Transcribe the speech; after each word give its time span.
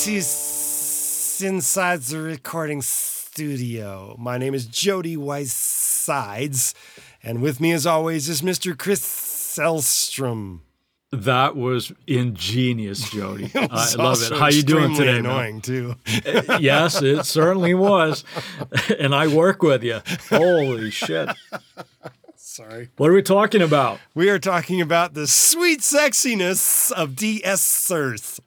Welcome 0.00 0.14
to 0.14 0.18
S- 0.20 1.42
Inside 1.44 2.00
the 2.04 2.20
Recording 2.20 2.80
Studio. 2.80 4.16
My 4.18 4.38
name 4.38 4.54
is 4.54 4.64
Jody 4.64 5.14
Weissides, 5.14 6.72
and 7.22 7.42
with 7.42 7.60
me, 7.60 7.72
as 7.72 7.84
always, 7.84 8.26
is 8.26 8.40
Mr. 8.40 8.76
Chris 8.78 9.02
Selstrom. 9.02 10.60
That 11.12 11.54
was 11.54 11.92
ingenious, 12.06 13.10
Jody. 13.10 13.50
I 13.54 13.92
love 13.96 14.22
it. 14.22 14.32
How 14.32 14.48
you 14.48 14.62
doing 14.62 14.94
today, 14.94 15.20
man? 15.20 15.26
Annoying 15.26 15.60
too. 15.60 15.96
Eh, 16.24 16.56
yes, 16.60 17.02
it 17.02 17.24
certainly 17.26 17.74
was. 17.74 18.24
and 18.98 19.14
I 19.14 19.26
work 19.26 19.62
with 19.62 19.82
you. 19.84 20.00
Holy 20.30 20.90
shit. 20.90 21.28
Sorry. 22.36 22.88
What 22.96 23.10
are 23.10 23.14
we 23.14 23.22
talking 23.22 23.60
about? 23.60 24.00
We 24.14 24.30
are 24.30 24.38
talking 24.38 24.80
about 24.80 25.12
the 25.12 25.26
sweet 25.26 25.80
sexiness 25.80 26.90
of 26.90 27.16
de-essers. 27.16 28.40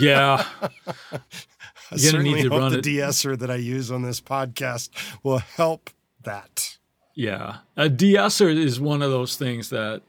Yeah. 0.00 0.44
I 1.12 1.96
You're 1.96 1.98
certainly 2.12 2.34
need 2.34 2.42
to 2.44 2.48
hope 2.50 2.60
run 2.60 2.72
the 2.72 2.78
it- 2.78 2.82
de-esser 2.84 3.36
that 3.36 3.50
I 3.50 3.56
use 3.56 3.90
on 3.90 4.02
this 4.02 4.20
podcast 4.20 4.90
will 5.22 5.38
help 5.38 5.90
that. 6.22 6.78
Yeah. 7.14 7.58
A 7.76 7.88
de-esser 7.88 8.48
is 8.48 8.80
one 8.80 9.02
of 9.02 9.10
those 9.10 9.36
things 9.36 9.70
that 9.70 10.02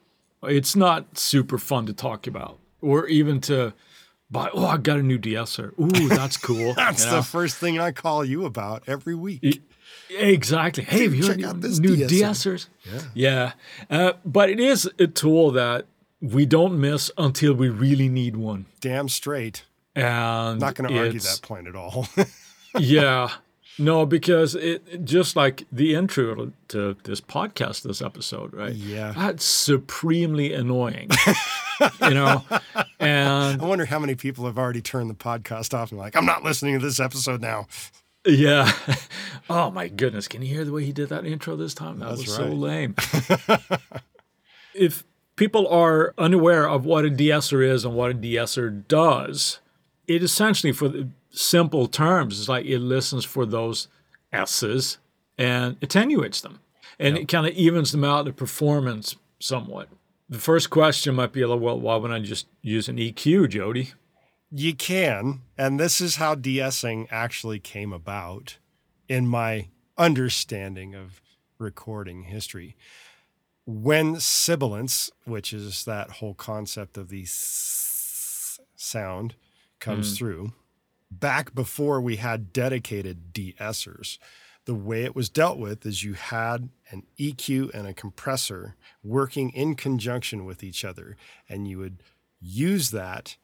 it's 0.44 0.76
not 0.76 1.18
super 1.18 1.58
fun 1.58 1.86
to 1.88 1.94
talk 1.94 2.28
about 2.28 2.60
or 2.82 3.08
even 3.08 3.42
to 3.42 3.74
buy, 4.32 4.50
oh, 4.54 4.66
I 4.66 4.78
got 4.78 4.98
a 5.00 5.04
new 5.04 5.18
de-esser. 5.18 5.74
Ooh, 5.80 6.08
that's 6.10 6.38
cool. 6.38 6.74
That's 6.78 7.04
You 7.06 7.12
the 7.12 7.22
first 7.24 7.58
thing 7.58 7.80
I 7.80 7.92
call 7.92 8.24
you 8.26 8.46
about 8.46 8.84
every 8.88 9.16
week. 9.16 9.62
Exactly. 10.10 10.84
Hey, 10.84 11.04
have 11.04 11.14
you 11.14 11.24
check 11.24 11.36
heard 11.38 11.46
out 11.46 11.62
this 11.62 11.80
new 11.80 11.96
de-esser. 11.96 12.58
de-essers? 12.58 12.68
Yeah. 12.86 13.02
Yeah. 13.14 13.52
Uh, 13.90 14.14
but 14.26 14.50
it 14.50 14.60
is 14.60 14.90
a 14.98 15.08
tool 15.08 15.52
that 15.52 15.86
we 16.22 16.46
don't 16.46 16.80
miss 16.80 17.12
until 17.18 17.54
we 17.54 17.70
really 17.70 18.08
need 18.10 18.36
one. 18.36 18.66
Damn 18.82 19.10
straight. 19.10 19.64
And 19.96 20.60
Not 20.60 20.76
going 20.76 20.90
to 20.90 20.98
argue 21.00 21.20
that 21.20 21.40
point 21.42 21.68
at 21.68 21.76
all. 21.76 22.08
yeah. 22.80 23.30
No, 23.78 24.06
because 24.06 24.56
it 24.56 25.04
just 25.04 25.36
like 25.36 25.66
the 25.72 25.96
intro 25.96 26.52
to 26.70 26.96
this 27.04 27.20
podcast, 27.20 27.82
this 27.84 28.02
episode, 28.02 28.54
right? 28.54 28.74
Yeah. 28.74 29.14
That's 29.16 29.44
supremely 29.44 30.54
annoying. 30.54 31.10
you 32.02 32.14
know? 32.14 32.44
And 33.00 33.62
I 33.62 33.66
wonder 33.66 33.86
how 33.86 34.00
many 34.00 34.16
people 34.16 34.46
have 34.46 34.58
already 34.58 34.82
turned 34.82 35.10
the 35.10 35.14
podcast 35.16 35.74
off 35.74 35.92
and 35.92 36.00
like, 36.00 36.16
I'm 36.16 36.26
not 36.26 36.44
listening 36.44 36.80
to 36.80 36.86
this 36.86 37.00
episode 37.00 37.42
now. 37.42 37.68
yeah. 38.26 38.72
Oh 39.50 39.70
my 39.70 39.90
goodness. 39.90 40.28
Can 40.28 40.42
you 40.42 40.48
hear 40.48 40.66
the 40.66 40.72
way 40.72 40.84
he 40.86 40.92
did 40.92 41.10
that 41.10 41.24
intro 41.26 41.56
this 41.56 41.76
time? 41.76 42.00
That 42.00 42.10
That's 42.10 42.22
was 42.22 42.34
so 42.36 42.46
lame. 42.48 42.96
if 44.74 45.04
people 45.36 45.68
are 45.68 46.16
unaware 46.18 46.68
of 46.68 46.84
what 46.86 47.06
a 47.06 47.12
de-esser 47.12 47.62
is 47.62 47.86
and 47.86 47.94
what 47.94 48.10
a 48.10 48.14
de-esser 48.16 48.72
does, 48.72 49.60
it 50.08 50.24
essentially, 50.24 50.72
for 50.72 50.88
the 50.90 51.10
simple 51.32 51.88
terms, 51.88 52.40
is 52.40 52.50
like 52.50 52.66
it 52.66 52.80
listens 52.80 53.26
for 53.26 53.46
those 53.46 53.88
S's 54.32 54.98
and 55.38 55.78
attenuates 55.82 56.42
them. 56.42 56.60
And 57.00 57.18
it 57.18 57.28
kind 57.28 57.46
of 57.46 57.54
evens 57.54 57.92
them 57.92 58.04
out 58.04 58.26
the 58.26 58.34
performance 58.34 59.16
somewhat. 59.40 59.90
The 60.30 60.40
first 60.40 60.70
question 60.70 61.16
might 61.16 61.34
be, 61.34 61.44
well, 61.44 61.60
why 61.80 61.96
wouldn't 61.96 62.20
I 62.20 62.24
just 62.24 62.48
use 62.62 62.88
an 62.88 62.98
EQ, 62.98 63.50
Jody? 63.50 63.92
You 64.52 64.74
can, 64.74 65.42
and 65.58 65.80
this 65.80 66.00
is 66.00 66.16
how 66.16 66.36
de-essing 66.36 67.08
actually 67.12 67.60
came 67.60 67.92
about 67.92 68.58
in 69.10 69.28
my 69.28 69.68
understanding 69.98 70.96
of 70.96 71.22
recording 71.60 72.24
history. 72.24 72.76
When 73.66 74.20
sibilance, 74.20 75.12
which 75.26 75.52
is 75.52 75.86
that 75.86 76.12
whole 76.12 76.36
concept 76.36 76.98
of 76.98 77.10
the 77.10 77.24
s- 77.24 78.60
sound, 78.76 79.36
comes 79.86 80.14
mm. 80.14 80.18
through, 80.18 80.54
back 81.12 81.54
before 81.54 82.02
we 82.02 82.16
had 82.16 82.52
dedicated 82.52 83.32
de-essers, 83.32 84.18
the 84.66 84.74
way 84.74 85.04
it 85.04 85.16
was 85.16 85.30
dealt 85.30 85.60
with 85.60 85.86
is 85.86 86.04
you 86.04 86.14
had 86.14 86.70
an 86.90 87.04
EQ 87.20 87.72
and 87.74 87.88
a 87.88 87.94
compressor 87.94 88.76
working 89.04 89.52
in 89.52 89.76
conjunction 89.76 90.44
with 90.44 90.64
each 90.64 90.84
other, 90.84 91.16
and 91.48 91.68
you 91.68 91.78
would 91.78 92.02
use 92.42 92.90
that 92.90 93.38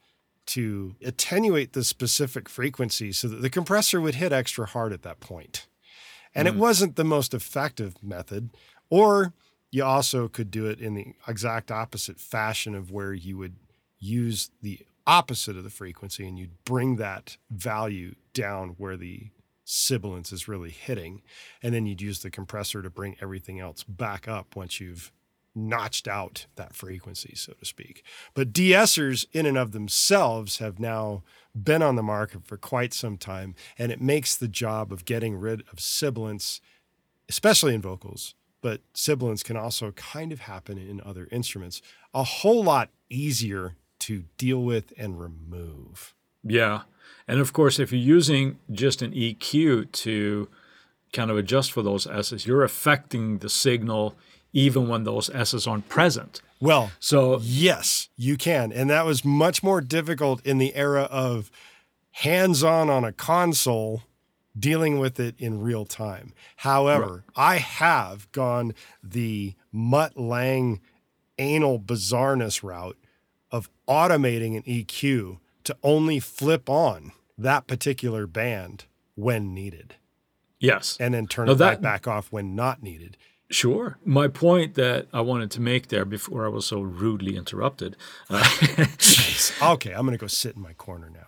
to 0.47 0.95
attenuate 1.05 1.73
the 1.73 1.83
specific 1.83 2.49
frequency 2.49 3.11
so 3.11 3.27
that 3.27 3.43
the 3.43 3.49
compressor 3.49 4.01
would 4.01 4.15
hit 4.15 4.33
extra 4.33 4.65
hard 4.65 4.91
at 4.91 5.03
that 5.03 5.19
point. 5.19 5.67
And 6.33 6.47
it 6.47 6.55
mm. 6.55 6.57
wasn't 6.57 6.95
the 6.95 7.03
most 7.03 7.35
effective 7.35 8.01
method, 8.01 8.49
or 8.89 9.33
you 9.69 9.83
also 9.83 10.27
could 10.27 10.49
do 10.49 10.65
it 10.65 10.79
in 10.81 10.95
the 10.95 11.13
exact 11.27 11.71
opposite 11.71 12.19
fashion 12.19 12.73
of 12.73 12.91
where 12.91 13.13
you 13.13 13.37
would 13.37 13.57
use 13.99 14.49
the 14.63 14.79
opposite 15.07 15.57
of 15.57 15.63
the 15.63 15.69
frequency 15.69 16.27
and 16.27 16.37
you'd 16.37 16.63
bring 16.65 16.97
that 16.97 17.37
value 17.49 18.15
down 18.33 18.69
where 18.77 18.97
the 18.97 19.29
sibilance 19.63 20.31
is 20.31 20.47
really 20.47 20.71
hitting. 20.71 21.21
And 21.61 21.73
then 21.73 21.85
you'd 21.85 22.01
use 22.01 22.19
the 22.19 22.29
compressor 22.29 22.81
to 22.81 22.89
bring 22.89 23.15
everything 23.21 23.59
else 23.59 23.83
back 23.83 24.27
up 24.27 24.55
once 24.55 24.79
you've 24.79 25.11
notched 25.53 26.07
out 26.07 26.45
that 26.55 26.73
frequency, 26.73 27.35
so 27.35 27.53
to 27.53 27.65
speak. 27.65 28.03
But 28.33 28.53
de-essers 28.53 29.25
in 29.33 29.45
and 29.45 29.57
of 29.57 29.71
themselves 29.71 30.59
have 30.59 30.79
now 30.79 31.23
been 31.53 31.81
on 31.81 31.95
the 31.95 32.03
market 32.03 32.45
for 32.45 32.57
quite 32.57 32.93
some 32.93 33.17
time, 33.17 33.55
and 33.77 33.91
it 33.91 34.01
makes 34.01 34.35
the 34.35 34.47
job 34.47 34.93
of 34.93 35.05
getting 35.05 35.35
rid 35.35 35.63
of 35.71 35.79
sibilance, 35.79 36.61
especially 37.27 37.75
in 37.75 37.81
vocals, 37.81 38.33
but 38.61 38.81
sibilance 38.93 39.43
can 39.43 39.57
also 39.57 39.91
kind 39.91 40.31
of 40.31 40.41
happen 40.41 40.77
in 40.77 41.01
other 41.01 41.27
instruments, 41.31 41.81
a 42.13 42.23
whole 42.23 42.63
lot 42.63 42.89
easier 43.09 43.75
to 44.01 44.23
deal 44.37 44.61
with 44.61 44.93
and 44.97 45.19
remove. 45.19 46.13
Yeah. 46.43 46.81
And 47.27 47.39
of 47.39 47.53
course, 47.53 47.79
if 47.79 47.91
you're 47.91 48.01
using 48.01 48.59
just 48.71 49.01
an 49.01 49.11
EQ 49.13 49.91
to 49.91 50.49
kind 51.13 51.29
of 51.31 51.37
adjust 51.37 51.71
for 51.71 51.81
those 51.81 52.07
S's, 52.07 52.45
you're 52.45 52.63
affecting 52.63 53.39
the 53.39 53.49
signal 53.49 54.15
even 54.53 54.87
when 54.87 55.03
those 55.03 55.29
S's 55.29 55.67
aren't 55.67 55.87
present. 55.87 56.41
Well, 56.59 56.91
So, 56.99 57.39
Yes, 57.41 58.09
you 58.17 58.37
can. 58.37 58.71
And 58.71 58.89
that 58.89 59.05
was 59.05 59.25
much 59.25 59.63
more 59.63 59.81
difficult 59.81 60.45
in 60.45 60.57
the 60.57 60.75
era 60.75 61.03
of 61.03 61.49
hands 62.11 62.63
on 62.63 62.89
on 62.89 63.03
a 63.03 63.11
console 63.11 64.03
dealing 64.57 64.99
with 64.99 65.19
it 65.19 65.35
in 65.39 65.61
real 65.61 65.85
time. 65.85 66.33
However, 66.57 67.23
I 67.35 67.57
have 67.57 68.31
gone 68.31 68.73
the 69.01 69.53
Mutt 69.71 70.17
Lange 70.19 70.81
anal 71.39 71.79
bizarreness 71.79 72.61
route 72.61 72.97
of 73.51 73.69
automating 73.87 74.55
an 74.55 74.63
EQ 74.63 75.37
to 75.63 75.77
only 75.83 76.19
flip 76.19 76.69
on 76.69 77.11
that 77.37 77.67
particular 77.67 78.25
band 78.27 78.85
when 79.15 79.53
needed 79.53 79.95
yes, 80.59 80.95
and 80.99 81.13
then 81.13 81.27
turn 81.27 81.49
it 81.49 81.55
that- 81.55 81.67
right 81.67 81.81
back 81.81 82.07
off 82.07 82.31
when 82.31 82.55
not 82.55 82.81
needed. 82.83 83.17
sure. 83.49 83.97
My 84.05 84.27
point 84.27 84.75
that 84.75 85.07
I 85.11 85.21
wanted 85.21 85.51
to 85.51 85.61
make 85.61 85.87
there 85.89 86.05
before 86.05 86.45
I 86.45 86.49
was 86.49 86.65
so 86.65 86.81
rudely 86.81 87.35
interrupted 87.35 87.97
uh, 88.29 88.43
Okay, 89.61 89.91
I'm 89.91 90.05
going 90.05 90.17
to 90.17 90.21
go 90.21 90.27
sit 90.27 90.55
in 90.55 90.61
my 90.61 90.73
corner 90.73 91.09
now. 91.09 91.27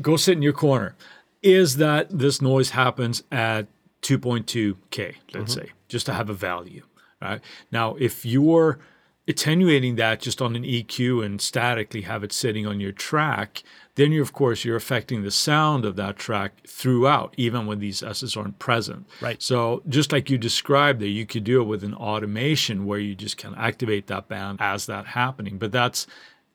go 0.00 0.16
sit 0.16 0.36
in 0.36 0.42
your 0.42 0.52
corner 0.52 0.94
is 1.42 1.76
that 1.76 2.08
this 2.10 2.40
noise 2.40 2.70
happens 2.70 3.22
at 3.32 3.66
2.2k 4.02 5.14
let's 5.34 5.54
say 5.54 5.70
just 5.88 6.06
to 6.06 6.12
have 6.12 6.28
a 6.30 6.34
value 6.34 6.82
right 7.20 7.40
now 7.72 7.94
if 7.98 8.24
you're 8.24 8.78
attenuating 9.26 9.96
that 9.96 10.20
just 10.20 10.42
on 10.42 10.54
an 10.54 10.64
eq 10.64 11.24
and 11.24 11.40
statically 11.40 12.02
have 12.02 12.22
it 12.22 12.32
sitting 12.32 12.66
on 12.66 12.78
your 12.80 12.92
track 12.92 13.62
then 13.96 14.12
you're 14.12 14.22
of 14.22 14.32
course 14.32 14.64
you're 14.64 14.76
affecting 14.76 15.22
the 15.22 15.30
sound 15.30 15.84
of 15.84 15.96
that 15.96 16.16
track 16.16 16.52
throughout 16.66 17.32
even 17.36 17.66
when 17.66 17.78
these 17.78 18.02
s's 18.02 18.36
aren't 18.36 18.58
present 18.58 19.06
Right. 19.20 19.40
so 19.40 19.82
just 19.88 20.12
like 20.12 20.28
you 20.28 20.36
described 20.36 21.00
there 21.00 21.08
you 21.08 21.24
could 21.26 21.44
do 21.44 21.60
it 21.62 21.64
with 21.64 21.82
an 21.84 21.94
automation 21.94 22.84
where 22.84 22.98
you 22.98 23.14
just 23.14 23.36
can 23.36 23.54
activate 23.54 24.08
that 24.08 24.28
band 24.28 24.58
as 24.60 24.86
that 24.86 25.06
happening 25.06 25.56
but 25.58 25.72
that's 25.72 26.06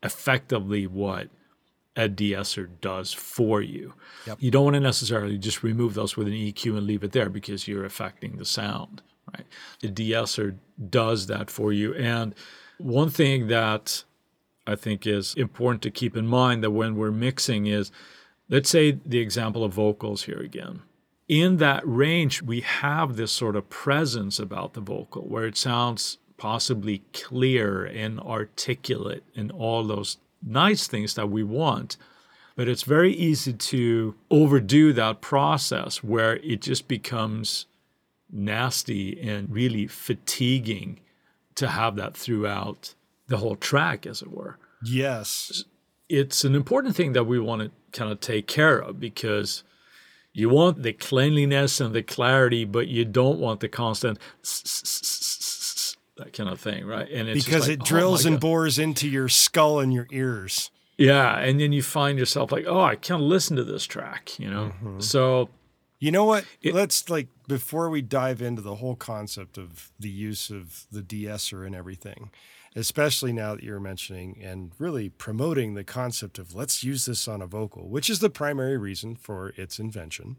effectively 0.03 0.85
what 0.87 1.29
a 1.95 2.07
de-esser 2.07 2.69
does 2.79 3.11
for 3.11 3.61
you. 3.61 3.93
You 4.39 4.51
don't 4.51 4.63
want 4.63 4.75
to 4.75 4.79
necessarily 4.79 5.37
just 5.37 5.63
remove 5.63 5.95
those 5.95 6.15
with 6.15 6.27
an 6.27 6.33
EQ 6.33 6.77
and 6.77 6.87
leave 6.87 7.03
it 7.03 7.11
there 7.11 7.29
because 7.29 7.67
you're 7.67 7.83
affecting 7.83 8.37
the 8.37 8.45
sound? 8.45 9.01
The 9.81 9.89
de-esser 9.89 10.55
does 10.89 11.27
that 11.27 11.49
for 11.49 11.71
you. 11.73 11.93
And 11.95 12.35
one 12.77 13.09
thing 13.09 13.47
that 13.47 14.03
I 14.65 14.75
think 14.75 15.07
is 15.07 15.33
important 15.35 15.81
to 15.83 15.91
keep 15.91 16.15
in 16.15 16.27
mind 16.27 16.63
that 16.63 16.71
when 16.71 16.95
we're 16.95 17.11
mixing 17.11 17.65
is, 17.65 17.91
let's 18.49 18.69
say 18.69 18.99
the 19.05 19.19
example 19.19 19.63
of 19.63 19.73
vocals 19.73 20.23
here 20.23 20.39
again. 20.39 20.81
In 21.27 21.57
that 21.57 21.83
range, 21.85 22.41
we 22.41 22.61
have 22.61 23.15
this 23.15 23.31
sort 23.31 23.55
of 23.55 23.69
presence 23.69 24.39
about 24.39 24.73
the 24.73 24.81
vocal 24.81 25.23
where 25.23 25.45
it 25.45 25.57
sounds 25.57 26.17
possibly 26.37 27.03
clear 27.13 27.85
and 27.85 28.19
articulate 28.19 29.23
and 29.35 29.51
all 29.51 29.83
those 29.83 30.17
nice 30.41 30.87
things 30.87 31.13
that 31.15 31.29
we 31.29 31.43
want. 31.43 31.97
But 32.55 32.67
it's 32.67 32.83
very 32.83 33.13
easy 33.13 33.53
to 33.53 34.15
overdo 34.31 34.91
that 34.93 35.21
process 35.21 36.03
where 36.03 36.37
it 36.37 36.61
just 36.61 36.87
becomes 36.87 37.67
nasty 38.31 39.19
and 39.19 39.49
really 39.49 39.87
fatiguing 39.87 40.99
to 41.55 41.67
have 41.67 41.95
that 41.95 42.15
throughout 42.15 42.95
the 43.27 43.37
whole 43.37 43.55
track, 43.55 44.05
as 44.05 44.21
it 44.21 44.31
were. 44.31 44.57
Yes. 44.83 45.65
It's 46.07 46.43
an 46.43 46.55
important 46.55 46.95
thing 46.95 47.13
that 47.13 47.25
we 47.25 47.39
want 47.39 47.61
to 47.61 47.71
kind 47.91 48.11
of 48.11 48.19
take 48.19 48.47
care 48.47 48.79
of 48.79 48.99
because 48.99 49.63
you 50.33 50.49
want 50.49 50.83
the 50.83 50.93
cleanliness 50.93 51.81
and 51.81 51.93
the 51.93 52.03
clarity, 52.03 52.65
but 52.65 52.87
you 52.87 53.05
don't 53.05 53.39
want 53.39 53.59
the 53.59 53.67
constant 53.67 54.19
that 56.17 56.33
kind 56.33 56.49
of 56.49 56.59
thing, 56.59 56.85
right? 56.85 57.09
And 57.09 57.29
it's 57.29 57.45
because 57.45 57.67
like, 57.67 57.77
it 57.77 57.81
oh 57.81 57.85
drills 57.85 58.25
oh 58.25 58.29
and 58.29 58.39
bores 58.39 58.77
into 58.77 59.07
your 59.07 59.29
skull 59.29 59.79
and 59.79 59.93
your 59.93 60.07
ears. 60.11 60.69
Yeah, 60.97 61.39
and 61.39 61.59
then 61.59 61.71
you 61.71 61.81
find 61.81 62.19
yourself 62.19 62.51
like, 62.51 62.65
oh, 62.67 62.81
I 62.81 62.95
can't 62.95 63.21
listen 63.21 63.55
to 63.55 63.63
this 63.63 63.85
track, 63.85 64.37
you 64.37 64.49
know. 64.49 64.73
Mm-hmm. 64.83 64.99
So, 64.99 65.49
you 65.99 66.11
know 66.11 66.25
what? 66.25 66.43
It, 66.61 66.73
Let's 66.73 67.09
like 67.09 67.27
before 67.49 67.89
we 67.89 68.01
dive 68.01 68.41
into 68.43 68.61
the 68.61 68.75
whole 68.75 68.95
concept 68.95 69.57
of 69.57 69.91
the 69.99 70.07
use 70.07 70.51
of 70.51 70.85
the 70.91 71.01
de-esser 71.01 71.65
and 71.65 71.75
everything, 71.75 72.29
especially 72.75 73.33
now 73.33 73.55
that 73.55 73.63
you're 73.63 73.79
mentioning 73.79 74.39
and 74.41 74.71
really 74.77 75.09
promoting 75.09 75.73
the 75.73 75.83
concept 75.83 76.37
of 76.37 76.53
let's 76.53 76.83
use 76.83 77.05
this 77.05 77.27
on 77.27 77.41
a 77.41 77.47
vocal, 77.47 77.89
which 77.89 78.07
is 78.07 78.19
the 78.19 78.29
primary 78.29 78.77
reason 78.77 79.15
for 79.15 79.49
its 79.57 79.79
invention. 79.79 80.37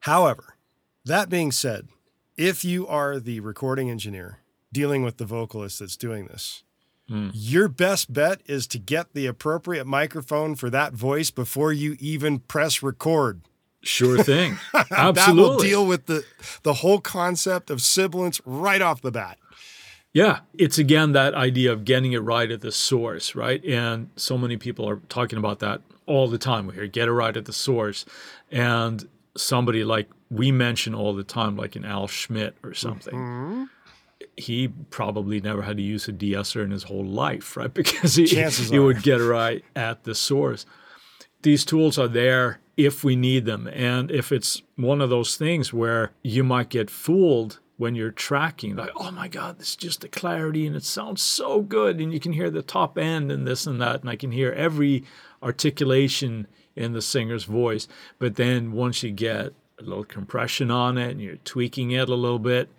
However, 0.00 0.56
that 1.04 1.28
being 1.28 1.52
said, 1.52 1.88
if 2.38 2.64
you 2.64 2.86
are 2.86 3.20
the 3.20 3.40
recording 3.40 3.90
engineer 3.90 4.38
dealing 4.72 5.02
with 5.02 5.18
the 5.18 5.26
vocalist 5.26 5.80
that's 5.80 5.96
doing 5.96 6.26
this, 6.26 6.64
mm. 7.10 7.30
your 7.34 7.68
best 7.68 8.14
bet 8.14 8.40
is 8.46 8.66
to 8.68 8.78
get 8.78 9.12
the 9.12 9.26
appropriate 9.26 9.86
microphone 9.86 10.54
for 10.54 10.70
that 10.70 10.94
voice 10.94 11.30
before 11.30 11.72
you 11.72 11.98
even 12.00 12.38
press 12.38 12.82
record. 12.82 13.42
Sure 13.86 14.22
thing. 14.22 14.58
Absolutely. 14.74 15.12
that 15.14 15.34
will 15.34 15.58
deal 15.58 15.86
with 15.86 16.06
the 16.06 16.24
the 16.62 16.74
whole 16.74 17.00
concept 17.00 17.70
of 17.70 17.80
sibilance 17.80 18.40
right 18.44 18.82
off 18.82 19.00
the 19.00 19.10
bat. 19.10 19.38
Yeah, 20.12 20.40
it's 20.56 20.78
again 20.78 21.12
that 21.12 21.34
idea 21.34 21.72
of 21.72 21.84
getting 21.84 22.12
it 22.12 22.20
right 22.20 22.50
at 22.50 22.62
the 22.62 22.72
source, 22.72 23.34
right? 23.34 23.62
And 23.64 24.08
so 24.16 24.38
many 24.38 24.56
people 24.56 24.88
are 24.88 24.96
talking 25.08 25.38
about 25.38 25.58
that 25.58 25.82
all 26.06 26.28
the 26.28 26.38
time. 26.38 26.66
We 26.66 26.74
hear 26.74 26.86
get 26.86 27.08
it 27.08 27.12
right 27.12 27.36
at 27.36 27.44
the 27.44 27.52
source. 27.52 28.04
And 28.50 29.06
somebody 29.36 29.84
like 29.84 30.08
we 30.30 30.50
mention 30.50 30.94
all 30.94 31.14
the 31.14 31.24
time, 31.24 31.56
like 31.56 31.76
an 31.76 31.84
Al 31.84 32.06
Schmitt 32.06 32.56
or 32.62 32.74
something. 32.74 33.14
Mm-hmm. 33.14 33.64
He 34.36 34.68
probably 34.68 35.40
never 35.40 35.62
had 35.62 35.76
to 35.76 35.82
use 35.82 36.08
a 36.08 36.12
de-esser 36.12 36.62
in 36.62 36.70
his 36.70 36.84
whole 36.84 37.04
life, 37.04 37.56
right? 37.56 37.72
Because 37.74 38.14
he, 38.14 38.26
he 38.26 38.78
would 38.78 39.02
get 39.02 39.20
it 39.20 39.24
right 39.24 39.64
at 39.74 40.04
the 40.04 40.14
source. 40.14 40.66
These 41.46 41.64
tools 41.64 41.96
are 41.96 42.08
there 42.08 42.58
if 42.76 43.04
we 43.04 43.14
need 43.14 43.44
them. 43.44 43.68
And 43.68 44.10
if 44.10 44.32
it's 44.32 44.62
one 44.74 45.00
of 45.00 45.10
those 45.10 45.36
things 45.36 45.72
where 45.72 46.10
you 46.24 46.42
might 46.42 46.70
get 46.70 46.90
fooled 46.90 47.60
when 47.76 47.94
you're 47.94 48.10
tracking 48.10 48.74
like 48.74 48.90
oh 48.96 49.12
my 49.12 49.28
god 49.28 49.58
this 49.60 49.68
is 49.68 49.76
just 49.76 50.00
the 50.00 50.08
clarity 50.08 50.66
and 50.66 50.74
it 50.74 50.82
sounds 50.82 51.22
so 51.22 51.60
good. 51.60 52.00
And 52.00 52.12
you 52.12 52.18
can 52.18 52.32
hear 52.32 52.50
the 52.50 52.62
top 52.62 52.98
end 52.98 53.30
and 53.30 53.46
this 53.46 53.64
and 53.64 53.80
that 53.80 54.00
and 54.00 54.10
i 54.10 54.16
can 54.16 54.32
hear 54.32 54.50
every 54.54 55.04
articulation 55.40 56.48
in 56.74 56.94
the 56.94 57.00
singer's 57.00 57.44
voice. 57.44 57.86
But 58.18 58.34
then 58.34 58.72
once 58.72 59.04
you 59.04 59.12
get 59.12 59.52
a 59.78 59.84
little 59.84 60.02
compression 60.02 60.72
on 60.72 60.98
it 60.98 61.12
and 61.12 61.20
you're 61.20 61.36
tweaking 61.36 61.92
it 61.92 62.08
a 62.08 62.16
little 62.16 62.40
bit 62.40 62.70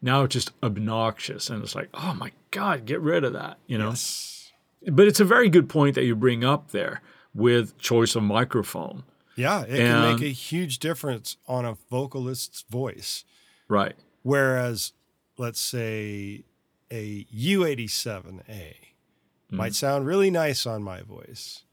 now 0.00 0.22
it's 0.22 0.34
just 0.34 0.52
obnoxious. 0.62 1.50
And 1.50 1.60
it's 1.64 1.74
like 1.74 1.88
oh 1.92 2.14
my 2.14 2.30
god 2.52 2.86
get 2.86 3.00
rid 3.00 3.24
of 3.24 3.32
that 3.32 3.58
you 3.66 3.78
know? 3.78 3.88
Yes. 3.88 4.52
but 4.86 5.08
it's 5.08 5.18
a 5.18 5.24
very 5.24 5.48
good 5.48 5.68
point 5.68 5.96
that 5.96 6.04
you 6.04 6.14
bring 6.14 6.44
up 6.44 6.70
there 6.70 7.02
with 7.34 7.76
choice 7.78 8.14
of 8.14 8.22
microphone 8.22 9.02
yeah 9.36 9.62
it 9.62 9.78
and, 9.78 9.78
can 9.78 10.14
make 10.14 10.22
a 10.22 10.32
huge 10.32 10.78
difference 10.78 11.36
on 11.46 11.64
a 11.64 11.76
vocalist's 11.90 12.64
voice 12.70 13.24
right 13.68 13.94
Whereas, 14.22 14.92
let's 15.36 15.60
say 15.60 16.44
a 16.90 17.24
U87A 17.24 18.42
mm-hmm. 18.44 19.56
might 19.56 19.74
sound 19.74 20.06
really 20.06 20.30
nice 20.30 20.66
on 20.66 20.82
my 20.82 21.02
voice. 21.02 21.64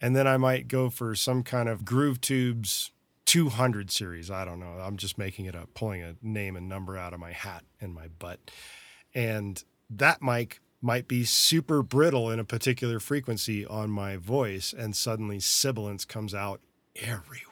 And 0.00 0.16
then 0.16 0.26
I 0.26 0.36
might 0.36 0.66
go 0.66 0.90
for 0.90 1.14
some 1.14 1.44
kind 1.44 1.68
of 1.68 1.84
Groove 1.84 2.20
Tubes 2.20 2.90
200 3.26 3.90
series. 3.90 4.30
I 4.30 4.44
don't 4.44 4.58
know. 4.58 4.78
I'm 4.80 4.96
just 4.96 5.16
making 5.16 5.44
it 5.44 5.54
up, 5.54 5.72
pulling 5.74 6.02
a 6.02 6.16
name 6.20 6.56
and 6.56 6.68
number 6.68 6.98
out 6.98 7.14
of 7.14 7.20
my 7.20 7.32
hat 7.32 7.64
and 7.80 7.94
my 7.94 8.08
butt. 8.08 8.50
And 9.14 9.62
that 9.88 10.20
mic 10.20 10.60
might 10.82 11.08
be 11.08 11.24
super 11.24 11.82
brittle 11.82 12.30
in 12.30 12.38
a 12.38 12.44
particular 12.44 13.00
frequency 13.00 13.64
on 13.64 13.90
my 13.90 14.16
voice, 14.16 14.74
and 14.76 14.94
suddenly 14.94 15.40
sibilance 15.40 16.04
comes 16.04 16.34
out 16.34 16.60
everywhere. 16.96 17.48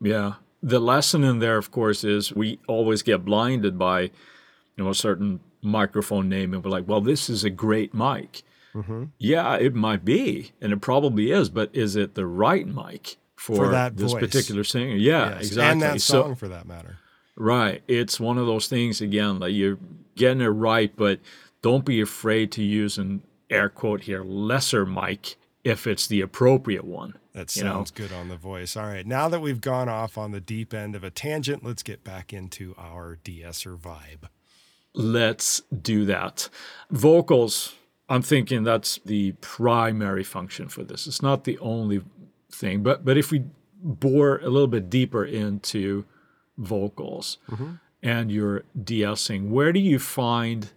Yeah 0.00 0.34
the 0.62 0.80
lesson 0.80 1.22
in 1.22 1.38
there, 1.38 1.56
of 1.56 1.70
course, 1.70 2.02
is 2.02 2.34
we 2.34 2.58
always 2.66 3.02
get 3.02 3.24
blinded 3.24 3.78
by, 3.78 4.00
you 4.00 4.10
know, 4.76 4.90
a 4.90 4.94
certain 4.94 5.40
microphone 5.62 6.28
name, 6.28 6.52
and 6.52 6.64
we're 6.64 6.70
like, 6.70 6.88
well, 6.88 7.00
this 7.00 7.28
is 7.28 7.44
a 7.44 7.50
great 7.50 7.94
mic. 7.94 8.42
Mm-hmm. 8.74 9.04
Yeah, 9.18 9.54
it 9.56 9.74
might 9.74 10.04
be, 10.04 10.52
and 10.60 10.72
it 10.72 10.80
probably 10.80 11.30
is, 11.30 11.48
but 11.48 11.70
is 11.72 11.94
it 11.94 12.14
the 12.14 12.26
right 12.26 12.66
mic 12.66 13.16
for, 13.36 13.56
for 13.56 13.68
that 13.68 13.96
this 13.96 14.12
voice. 14.12 14.20
particular 14.20 14.64
singer? 14.64 14.96
Yeah, 14.96 15.34
yes. 15.34 15.46
exactly. 15.46 15.70
And 15.70 15.82
that 15.82 16.00
song, 16.00 16.30
so, 16.30 16.34
for 16.34 16.48
that 16.48 16.66
matter. 16.66 16.98
Right. 17.36 17.82
It's 17.86 18.18
one 18.18 18.38
of 18.38 18.46
those 18.46 18.66
things 18.66 19.00
again 19.00 19.40
that 19.40 19.52
you're 19.52 19.78
getting 20.14 20.40
it 20.40 20.46
right, 20.46 20.90
but 20.96 21.20
don't 21.66 21.84
be 21.84 22.00
afraid 22.00 22.52
to 22.52 22.62
use 22.62 22.96
an 22.96 23.24
air 23.50 23.68
quote 23.68 24.02
here 24.02 24.22
lesser 24.22 24.86
mic 24.86 25.34
if 25.64 25.84
it's 25.84 26.06
the 26.06 26.20
appropriate 26.20 26.84
one. 26.84 27.18
That 27.32 27.50
sounds 27.50 27.90
know? 27.90 28.06
good 28.06 28.14
on 28.14 28.28
the 28.28 28.36
voice. 28.36 28.76
All 28.76 28.86
right. 28.86 29.04
Now 29.04 29.28
that 29.28 29.40
we've 29.40 29.60
gone 29.60 29.88
off 29.88 30.16
on 30.16 30.30
the 30.30 30.40
deep 30.40 30.72
end 30.72 30.94
of 30.94 31.02
a 31.02 31.10
tangent, 31.10 31.64
let's 31.64 31.82
get 31.82 32.04
back 32.04 32.32
into 32.32 32.76
our 32.78 33.18
de-esser 33.24 33.76
vibe. 33.76 34.28
Let's 34.94 35.60
do 35.82 36.04
that. 36.04 36.48
Vocals, 36.92 37.74
I'm 38.08 38.22
thinking 38.22 38.62
that's 38.62 39.00
the 39.04 39.32
primary 39.40 40.22
function 40.22 40.68
for 40.68 40.84
this. 40.84 41.08
It's 41.08 41.20
not 41.20 41.42
the 41.42 41.58
only 41.58 42.00
thing, 42.48 42.84
but 42.84 43.04
but 43.04 43.18
if 43.18 43.32
we 43.32 43.42
bore 43.82 44.38
a 44.38 44.48
little 44.48 44.68
bit 44.68 44.88
deeper 44.88 45.24
into 45.24 46.04
vocals 46.56 47.38
mm-hmm. 47.50 47.72
and 48.04 48.30
your 48.30 48.62
de-essing, 48.80 49.50
where 49.50 49.72
do 49.72 49.80
you 49.80 49.98
find 49.98 50.70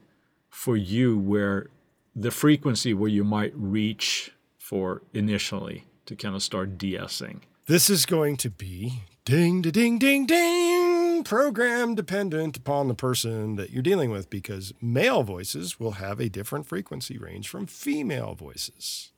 for 0.59 0.75
you 0.75 1.17
where 1.17 1.67
the 2.13 2.29
frequency 2.29 2.94
where 2.94 3.09
you 3.09 3.23
might 3.23 3.53
reach 3.56 4.33
for 4.57 5.01
initially 5.13 5.85
to 6.06 6.18
kind 6.18 6.35
of 6.35 6.44
start 6.44 6.78
de-essing. 6.78 7.39
This 7.68 7.89
is 7.89 8.06
going 8.06 8.35
to 8.37 8.49
be 8.49 9.04
ding, 9.23 9.61
ding, 9.61 9.97
ding, 9.97 10.25
ding, 10.25 11.23
program 11.23 11.95
dependent 11.95 12.57
upon 12.57 12.89
the 12.89 12.94
person 12.94 13.56
that 13.56 13.69
you're 13.69 13.81
dealing 13.81 14.11
with 14.11 14.30
because 14.30 14.73
male 14.81 15.23
voices 15.23 15.80
will 15.80 15.92
have 15.92 16.19
a 16.19 16.28
different 16.28 16.68
frequency 16.68 17.18
range 17.18 17.47
from 17.47 17.66
female 17.66 18.35
voices. 18.35 19.13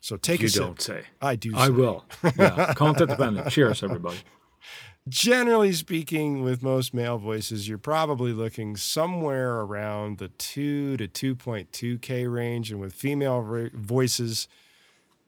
So 0.00 0.16
take 0.16 0.42
you 0.42 0.46
a 0.46 0.50
sip. 0.50 0.62
don't 0.62 0.80
say. 0.80 1.02
I 1.20 1.34
do. 1.34 1.54
I 1.56 1.70
will. 1.70 2.04
Yeah, 2.38 2.72
content 2.74 3.10
dependent. 3.10 3.50
Cheers, 3.50 3.82
everybody. 3.82 4.18
Generally 5.08 5.72
speaking, 5.72 6.44
with 6.44 6.62
most 6.62 6.94
male 6.94 7.18
voices, 7.18 7.68
you're 7.68 7.76
probably 7.76 8.32
looking 8.32 8.76
somewhere 8.76 9.60
around 9.60 10.18
the 10.18 10.28
2 10.28 10.96
to 10.96 11.08
2.2K 11.08 12.32
range. 12.32 12.70
And 12.70 12.80
with 12.80 12.94
female 12.94 13.68
voices, 13.74 14.46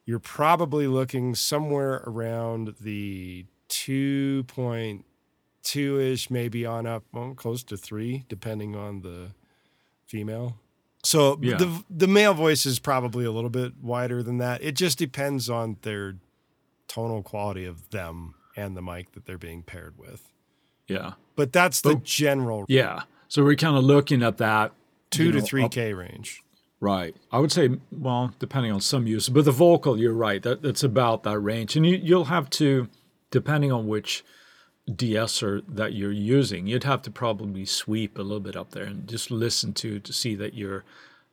you're 0.07 0.21
probably 0.21 0.87
looking 0.87 1.35
somewhere 1.35 2.05
around 2.07 2.77
the 2.81 3.47
2.2 3.69 6.13
ish, 6.13 6.31
maybe 6.31 6.65
on 6.65 6.87
up, 6.87 7.03
well, 7.13 7.35
close 7.35 7.65
to 7.65 7.77
three, 7.77 8.25
depending 8.29 8.77
on 8.77 9.01
the 9.01 9.33
female. 10.07 10.57
So 11.03 11.37
yeah. 11.43 11.57
the 11.57 11.83
the 11.91 12.07
male 12.07 12.33
voice 12.33 12.65
is 12.65 12.79
probably 12.79 13.25
a 13.25 13.33
little 13.33 13.51
bit 13.51 13.73
wider 13.83 14.23
than 14.23 14.39
that. 14.39 14.63
It 14.63 14.77
just 14.77 14.99
depends 14.99 15.51
on 15.51 15.79
their 15.83 16.15
tonal 16.87 17.23
quality 17.23 17.67
of 17.67 17.91
them 17.91 18.37
and 18.57 18.77
the 18.77 18.83
mic 18.83 19.13
that 19.13 19.27
they're 19.27 19.39
being 19.39 19.63
paired 19.63 19.99
with. 19.99 20.31
Yeah. 20.87 21.13
But 21.37 21.53
that's 21.53 21.81
the 21.81 21.95
but, 21.95 22.05
general. 22.05 22.65
Yeah. 22.69 23.03
So 23.29 23.43
we're 23.43 23.57
kind 23.57 23.77
of 23.77 23.85
looking 23.85 24.23
at 24.23 24.39
that 24.39 24.73
two 25.11 25.33
to 25.33 25.41
three 25.41 25.69
K 25.69 25.95
range. 25.95 26.43
Right. 26.81 27.17
I 27.33 27.39
would 27.39 27.51
say, 27.51 27.71
well, 27.91 28.35
depending 28.39 28.71
on 28.71 28.81
some 28.81 29.07
use, 29.07 29.29
but 29.29 29.47
the 29.47 29.53
vocal, 29.53 29.99
you're 29.99 30.13
right. 30.13 30.43
That 30.43 30.61
that's 30.61 30.83
about 30.83 31.23
that 31.23 31.39
range, 31.39 31.77
and 31.77 31.87
you 31.87 31.97
you'll 31.97 32.27
have 32.27 32.51
to, 32.51 32.89
depending 33.31 33.73
on 33.73 33.87
which 33.87 34.23
de-esser 34.95 35.63
that 35.67 35.95
you're 35.95 36.13
using, 36.13 36.67
you'd 36.67 36.85
have 36.85 37.01
to 37.03 37.11
probably 37.11 37.65
sweep 37.65 38.19
a 38.19 38.23
little 38.23 38.39
bit 38.41 38.55
up 38.55 38.73
there 38.73 38.85
and 38.85 39.09
just 39.09 39.31
listen 39.31 39.73
to 39.73 39.99
to 39.99 40.13
see 40.13 40.35
that 40.35 40.53
you're 40.53 40.85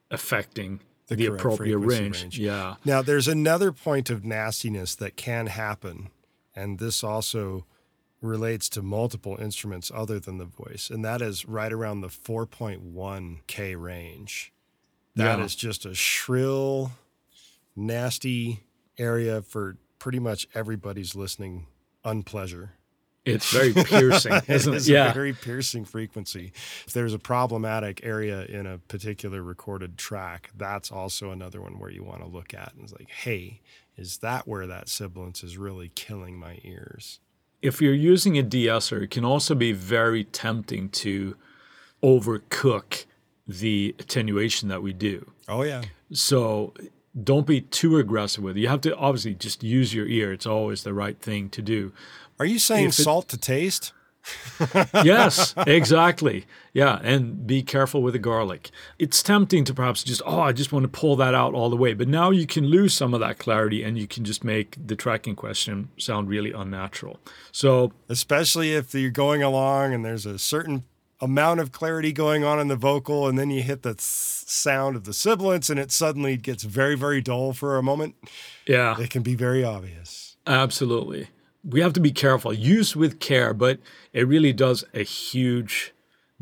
affecting 0.09 0.79
the, 1.07 1.17
the 1.17 1.25
appropriate 1.25 1.77
range. 1.77 2.21
range. 2.21 2.39
Yeah. 2.39 2.75
Now, 2.85 3.01
there's 3.01 3.27
another 3.27 3.73
point 3.73 4.09
of 4.09 4.23
nastiness 4.23 4.95
that 4.95 5.17
can 5.17 5.47
happen, 5.47 6.11
and 6.55 6.79
this 6.79 7.03
also 7.03 7.65
relates 8.21 8.69
to 8.69 8.81
multiple 8.81 9.37
instruments 9.39 9.91
other 9.93 10.19
than 10.19 10.37
the 10.37 10.45
voice, 10.45 10.89
and 10.89 11.03
that 11.03 11.21
is 11.21 11.45
right 11.45 11.71
around 11.73 12.01
the 12.01 12.07
4.1 12.07 13.39
K 13.47 13.75
range. 13.75 14.53
That 15.15 15.39
yeah. 15.39 15.45
is 15.45 15.55
just 15.55 15.85
a 15.85 15.93
shrill, 15.93 16.91
nasty 17.75 18.63
area 18.97 19.41
for 19.41 19.77
pretty 19.99 20.19
much 20.19 20.47
everybody's 20.53 21.15
listening 21.15 21.67
unpleasure. 22.05 22.73
It's 23.23 23.51
very 23.51 23.71
piercing, 23.73 24.33
isn't 24.47 24.73
it? 24.73 24.77
It's 24.77 24.87
Yeah. 24.87 25.11
a 25.11 25.13
very 25.13 25.33
piercing 25.33 25.85
frequency. 25.85 26.51
If 26.87 26.93
there's 26.93 27.13
a 27.13 27.19
problematic 27.19 28.01
area 28.03 28.45
in 28.45 28.65
a 28.65 28.79
particular 28.79 29.43
recorded 29.43 29.97
track, 29.97 30.49
that's 30.57 30.91
also 30.91 31.29
another 31.31 31.61
one 31.61 31.77
where 31.79 31.91
you 31.91 32.03
want 32.03 32.21
to 32.21 32.27
look 32.27 32.53
at 32.53 32.73
and 32.73 32.83
it's 32.83 32.93
like, 32.93 33.09
hey, 33.09 33.61
is 33.95 34.17
that 34.19 34.47
where 34.47 34.65
that 34.65 34.89
sibilance 34.89 35.43
is 35.43 35.57
really 35.57 35.89
killing 35.95 36.37
my 36.37 36.59
ears? 36.63 37.19
if 37.61 37.79
you're 37.79 37.93
using 37.93 38.39
a 38.39 38.41
de-esser, 38.41 39.03
it 39.03 39.11
can 39.11 39.23
also 39.23 39.53
be 39.53 39.71
very 39.71 40.23
tempting 40.23 40.89
to 40.89 41.35
overcook 42.01 43.05
the 43.47 43.95
attenuation 43.99 44.69
that 44.69 44.81
we 44.81 44.93
do. 44.93 45.31
Oh 45.47 45.61
yeah. 45.63 45.83
So 46.11 46.73
don't 47.23 47.45
be 47.45 47.61
too 47.61 47.97
aggressive 47.97 48.43
with 48.43 48.57
it. 48.57 48.61
You 48.61 48.67
have 48.69 48.81
to 48.81 48.95
obviously 48.95 49.35
just 49.35 49.63
use 49.63 49.93
your 49.93 50.07
ear. 50.07 50.31
It's 50.33 50.45
always 50.45 50.83
the 50.83 50.93
right 50.93 51.19
thing 51.19 51.49
to 51.49 51.61
do. 51.61 51.91
Are 52.41 52.45
you 52.45 52.57
saying 52.59 52.87
it- 52.87 52.93
salt 52.93 53.29
to 53.29 53.37
taste? 53.37 53.93
yes, 55.03 55.53
exactly. 55.65 56.45
Yeah, 56.73 56.99
and 57.03 57.45
be 57.47 57.63
careful 57.63 58.01
with 58.01 58.13
the 58.13 58.19
garlic. 58.19 58.69
It's 58.99 59.21
tempting 59.23 59.63
to 59.65 59.73
perhaps 59.73 60.03
just, 60.03 60.21
oh, 60.25 60.39
I 60.41 60.51
just 60.53 60.71
want 60.71 60.83
to 60.83 60.87
pull 60.89 61.15
that 61.17 61.33
out 61.33 61.53
all 61.53 61.69
the 61.69 61.75
way. 61.75 61.93
But 61.93 62.07
now 62.07 62.29
you 62.29 62.45
can 62.47 62.65
lose 62.65 62.93
some 62.93 63.13
of 63.13 63.19
that 63.19 63.39
clarity 63.39 63.83
and 63.83 63.97
you 63.97 64.07
can 64.07 64.23
just 64.23 64.43
make 64.43 64.75
the 64.87 64.95
tracking 64.95 65.35
question 65.35 65.89
sound 65.97 66.29
really 66.29 66.51
unnatural. 66.51 67.19
So, 67.51 67.93
Especially 68.09 68.73
if 68.73 68.93
you're 68.93 69.09
going 69.11 69.41
along 69.43 69.93
and 69.93 70.05
there's 70.05 70.25
a 70.25 70.37
certain 70.39 70.83
amount 71.19 71.59
of 71.59 71.71
clarity 71.71 72.11
going 72.11 72.43
on 72.43 72.59
in 72.59 72.67
the 72.67 72.75
vocal, 72.75 73.27
and 73.27 73.37
then 73.37 73.49
you 73.51 73.61
hit 73.61 73.83
the 73.83 73.91
s- 73.91 74.43
sound 74.47 74.95
of 74.95 75.03
the 75.03 75.13
sibilance 75.13 75.69
and 75.69 75.79
it 75.79 75.91
suddenly 75.91 76.35
gets 76.37 76.63
very, 76.63 76.95
very 76.95 77.21
dull 77.21 77.53
for 77.53 77.77
a 77.77 77.83
moment. 77.83 78.15
yeah. 78.67 78.99
It 78.99 79.09
can 79.11 79.21
be 79.23 79.35
very 79.35 79.63
obvious. 79.63 80.35
Absolutely. 80.47 81.27
We 81.63 81.81
have 81.81 81.93
to 81.93 81.99
be 81.99 82.11
careful. 82.11 82.53
Use 82.53 82.95
with 82.95 83.19
care, 83.19 83.53
but 83.53 83.79
it 84.13 84.27
really 84.27 84.53
does 84.53 84.83
a 84.93 85.03
huge 85.03 85.93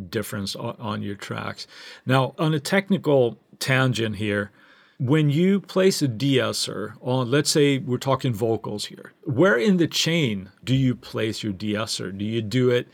difference 0.09 0.55
on, 0.55 1.01
your 1.01 1.15
tracks. 1.15 1.67
Now, 2.05 2.33
on 2.37 2.53
a 2.53 2.59
technical 2.59 3.37
tangent 3.59 4.15
here, 4.15 4.51
when 4.97 5.29
you 5.29 5.61
place 5.61 6.01
a 6.01 6.07
de-esser 6.07 6.95
on, 7.01 7.31
let's 7.31 7.51
say 7.51 7.77
we're 7.77 7.97
talking 7.97 8.33
vocals 8.33 8.85
here, 8.85 9.13
where 9.23 9.57
in 9.57 9.77
the 9.77 9.87
chain 9.87 10.51
do 10.63 10.75
you 10.75 10.95
place 10.95 11.43
your 11.43 11.53
de-esser? 11.53 12.11
Do 12.11 12.25
you 12.25 12.41
do 12.41 12.69
it 12.69 12.87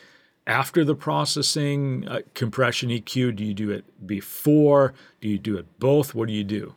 after 0.47 0.83
the 0.83 0.95
processing, 0.95 2.07
uh, 2.07 2.21
compression 2.33 2.89
EQ? 2.89 3.35
Do 3.35 3.43
you 3.43 3.53
do 3.53 3.71
it 3.71 4.05
before? 4.05 4.93
Do 5.21 5.27
you 5.27 5.39
do 5.39 5.57
it 5.57 5.79
both? 5.79 6.13
What 6.13 6.27
do 6.27 6.33
you 6.33 6.43
do? 6.43 6.75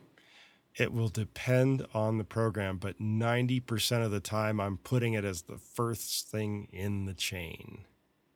It 0.79 0.93
will 0.93 1.09
depend 1.09 1.85
on 1.93 2.17
the 2.17 2.23
program, 2.23 2.77
but 2.77 2.99
90% 3.01 4.05
of 4.05 4.11
the 4.11 4.19
time 4.21 4.59
I'm 4.61 4.77
putting 4.77 5.13
it 5.13 5.25
as 5.25 5.41
the 5.43 5.57
first 5.57 6.27
thing 6.29 6.67
in 6.71 7.05
the 7.05 7.13
chain 7.13 7.85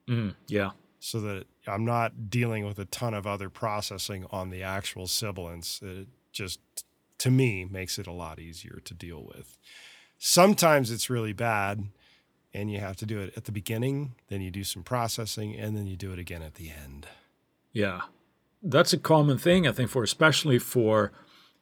Mm, 0.09 0.35
yeah. 0.47 0.71
so 0.99 1.21
that 1.21 1.45
I'm 1.65 1.85
not 1.85 2.29
dealing 2.29 2.65
with 2.65 2.77
a 2.79 2.85
ton 2.85 3.13
of 3.13 3.25
other 3.25 3.49
processing 3.49 4.25
on 4.31 4.49
the 4.49 4.61
actual 4.61 5.07
sibilance. 5.07 5.79
It 5.81 6.09
just, 6.33 6.59
to 7.19 7.31
me, 7.31 7.63
makes 7.63 7.97
it 7.97 8.07
a 8.07 8.11
lot 8.11 8.39
easier 8.39 8.81
to 8.83 8.93
deal 8.93 9.23
with. 9.23 9.57
Sometimes 10.17 10.91
it's 10.91 11.09
really 11.09 11.33
bad 11.33 11.85
and 12.53 12.69
you 12.69 12.79
have 12.79 12.97
to 12.97 13.05
do 13.05 13.19
it 13.19 13.33
at 13.37 13.45
the 13.45 13.51
beginning, 13.51 14.15
then 14.27 14.41
you 14.41 14.51
do 14.51 14.63
some 14.63 14.83
processing, 14.83 15.55
and 15.55 15.75
then 15.75 15.87
you 15.87 15.95
do 15.95 16.11
it 16.13 16.19
again 16.19 16.43
at 16.43 16.53
the 16.55 16.69
end. 16.69 17.07
Yeah. 17.71 18.01
That's 18.61 18.93
a 18.93 18.97
common 18.99 19.37
thing, 19.39 19.67
I 19.67 19.71
think, 19.71 19.89
for 19.89 20.03
especially 20.03 20.59
for 20.59 21.11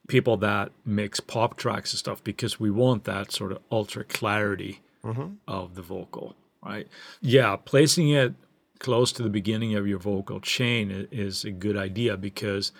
people 0.07 0.37
that 0.37 0.71
mix 0.85 1.19
pop 1.19 1.57
tracks 1.57 1.93
and 1.93 1.99
stuff, 1.99 2.23
because 2.23 2.59
we 2.59 2.69
want 2.69 3.03
that 3.05 3.31
sort 3.31 3.51
of 3.51 3.59
ultra 3.71 4.03
clarity 4.03 4.81
mm-hmm. 5.03 5.35
of 5.47 5.75
the 5.75 5.81
vocal, 5.81 6.35
right? 6.63 6.87
Yeah, 7.21 7.55
placing 7.55 8.09
it 8.09 8.33
close 8.79 9.11
to 9.13 9.23
the 9.23 9.29
beginning 9.29 9.75
of 9.75 9.87
your 9.87 9.99
vocal 9.99 10.39
chain 10.39 11.07
is 11.11 11.45
a 11.45 11.51
good 11.51 11.77
idea 11.77 12.17
because 12.17 12.71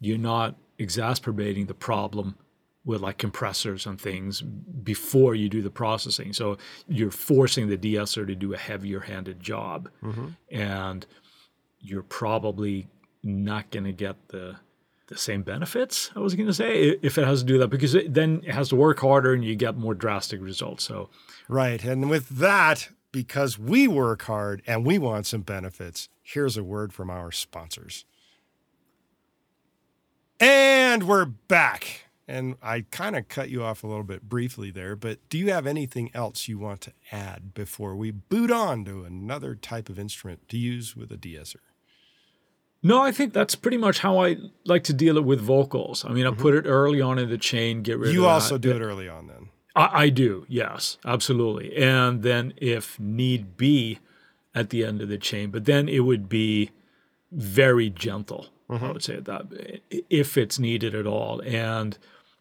you're 0.00 0.16
not 0.16 0.54
exacerbating 0.78 1.66
the 1.66 1.74
problem 1.74 2.36
with 2.84 3.02
like 3.02 3.18
compressors 3.18 3.84
and 3.84 4.00
things 4.00 4.40
before 4.40 5.34
you 5.34 5.48
do 5.48 5.60
the 5.60 5.68
processing. 5.68 6.32
So 6.32 6.56
you're 6.86 7.10
forcing 7.10 7.68
the 7.68 7.76
de-esser 7.76 8.24
to 8.24 8.34
do 8.34 8.54
a 8.54 8.56
heavier 8.56 9.00
handed 9.00 9.40
job. 9.40 9.90
Mm-hmm. 10.02 10.28
And 10.50 11.04
you're 11.80 12.02
probably 12.02 12.86
not 13.22 13.70
going 13.70 13.84
to 13.84 13.92
get 13.92 14.28
the 14.28 14.56
the 15.08 15.18
same 15.18 15.42
benefits. 15.42 16.10
I 16.14 16.20
was 16.20 16.34
going 16.34 16.46
to 16.46 16.54
say 16.54 16.98
if 17.02 17.18
it 17.18 17.26
has 17.26 17.40
to 17.40 17.46
do 17.46 17.58
that 17.58 17.68
because 17.68 17.94
it, 17.94 18.14
then 18.14 18.42
it 18.44 18.54
has 18.54 18.68
to 18.70 18.76
work 18.76 19.00
harder 19.00 19.34
and 19.34 19.44
you 19.44 19.56
get 19.56 19.76
more 19.76 19.94
drastic 19.94 20.40
results. 20.40 20.84
So 20.84 21.10
Right. 21.48 21.82
And 21.82 22.10
with 22.10 22.28
that, 22.28 22.90
because 23.10 23.58
we 23.58 23.88
work 23.88 24.22
hard 24.22 24.62
and 24.66 24.84
we 24.84 24.98
want 24.98 25.26
some 25.26 25.40
benefits, 25.40 26.10
here's 26.22 26.58
a 26.58 26.62
word 26.62 26.92
from 26.92 27.08
our 27.08 27.32
sponsors. 27.32 28.04
And 30.38 31.08
we're 31.08 31.24
back. 31.24 32.04
And 32.28 32.56
I 32.62 32.82
kind 32.90 33.16
of 33.16 33.28
cut 33.28 33.48
you 33.48 33.62
off 33.64 33.82
a 33.82 33.86
little 33.86 34.04
bit 34.04 34.28
briefly 34.28 34.70
there, 34.70 34.94
but 34.94 35.26
do 35.30 35.38
you 35.38 35.50
have 35.50 35.66
anything 35.66 36.10
else 36.12 36.46
you 36.46 36.58
want 36.58 36.82
to 36.82 36.92
add 37.10 37.54
before 37.54 37.96
we 37.96 38.10
boot 38.10 38.50
on 38.50 38.84
to 38.84 39.04
another 39.04 39.54
type 39.54 39.88
of 39.88 39.98
instrument 39.98 40.46
to 40.50 40.58
use 40.58 40.94
with 40.94 41.10
a 41.10 41.16
de-esser? 41.16 41.60
No, 42.82 43.02
I 43.02 43.12
think 43.12 43.32
that's 43.32 43.54
pretty 43.54 43.76
much 43.76 43.98
how 44.00 44.18
I 44.18 44.36
like 44.64 44.84
to 44.84 44.92
deal 44.92 45.16
it 45.16 45.24
with 45.24 45.40
vocals. 45.40 46.04
I 46.04 46.10
mean, 46.10 46.26
I 46.26 46.30
put 46.30 46.54
mm-hmm. 46.54 46.66
it 46.66 46.70
early 46.70 47.00
on 47.00 47.18
in 47.18 47.28
the 47.28 47.38
chain, 47.38 47.82
get 47.82 47.98
rid 47.98 48.12
You 48.12 48.20
of. 48.20 48.24
You 48.24 48.26
also 48.26 48.58
do 48.58 48.70
it 48.70 48.80
early 48.80 49.08
on 49.08 49.26
then. 49.26 49.48
I, 49.74 50.04
I 50.04 50.08
do, 50.08 50.46
yes, 50.48 50.98
absolutely. 51.04 51.76
And 51.76 52.22
then 52.22 52.54
if 52.56 52.98
need 52.98 53.56
be, 53.56 53.98
at 54.58 54.70
the 54.70 54.84
end 54.84 55.00
of 55.00 55.08
the 55.08 55.18
chain, 55.18 55.50
but 55.50 55.64
then 55.66 55.88
it 55.88 56.00
would 56.00 56.28
be 56.28 56.70
very 57.30 57.88
gentle. 57.90 58.48
I 58.68 58.74
mm-hmm. 58.74 58.88
would 58.88 59.04
say 59.04 59.20
that 59.20 59.80
if 60.10 60.36
it's 60.36 60.58
needed 60.58 60.94
at 60.94 61.06
all. 61.06 61.40
And 61.42 61.96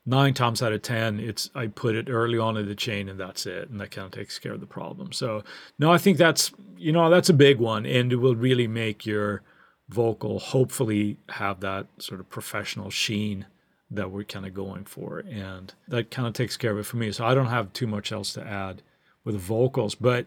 nine 0.05 0.33
times 0.33 0.61
out 0.61 0.73
of 0.73 0.81
ten, 0.81 1.19
it's 1.19 1.51
I 1.53 1.67
put 1.67 1.95
it 1.95 2.09
early 2.09 2.39
on 2.39 2.57
in 2.57 2.67
the 2.67 2.75
chain 2.75 3.07
and 3.07 3.19
that's 3.19 3.45
it, 3.45 3.69
and 3.69 3.79
that 3.79 3.91
kind 3.91 4.05
of 4.05 4.11
takes 4.11 4.39
care 4.39 4.53
of 4.53 4.59
the 4.59 4.65
problem. 4.65 5.11
So 5.11 5.43
no, 5.77 5.91
I 5.91 5.97
think 5.97 6.17
that's 6.17 6.51
you 6.77 6.91
know 6.91 7.09
that's 7.09 7.29
a 7.29 7.33
big 7.33 7.59
one, 7.59 7.85
and 7.85 8.11
it 8.11 8.17
will 8.17 8.35
really 8.35 8.67
make 8.67 9.05
your 9.05 9.43
vocal 9.89 10.39
hopefully 10.39 11.17
have 11.29 11.59
that 11.61 11.87
sort 11.99 12.19
of 12.19 12.29
professional 12.29 12.89
sheen 12.89 13.45
that 13.89 14.11
we're 14.11 14.23
kind 14.23 14.45
of 14.45 14.53
going 14.53 14.85
for. 14.85 15.19
And 15.19 15.73
that 15.87 16.11
kind 16.11 16.27
of 16.27 16.33
takes 16.33 16.57
care 16.57 16.71
of 16.71 16.79
it 16.79 16.85
for 16.85 16.97
me. 16.97 17.11
So 17.11 17.25
I 17.25 17.33
don't 17.33 17.47
have 17.47 17.71
too 17.73 17.87
much 17.87 18.11
else 18.11 18.33
to 18.33 18.45
add 18.45 18.81
with 19.23 19.39
vocals. 19.39 19.95
But 19.95 20.25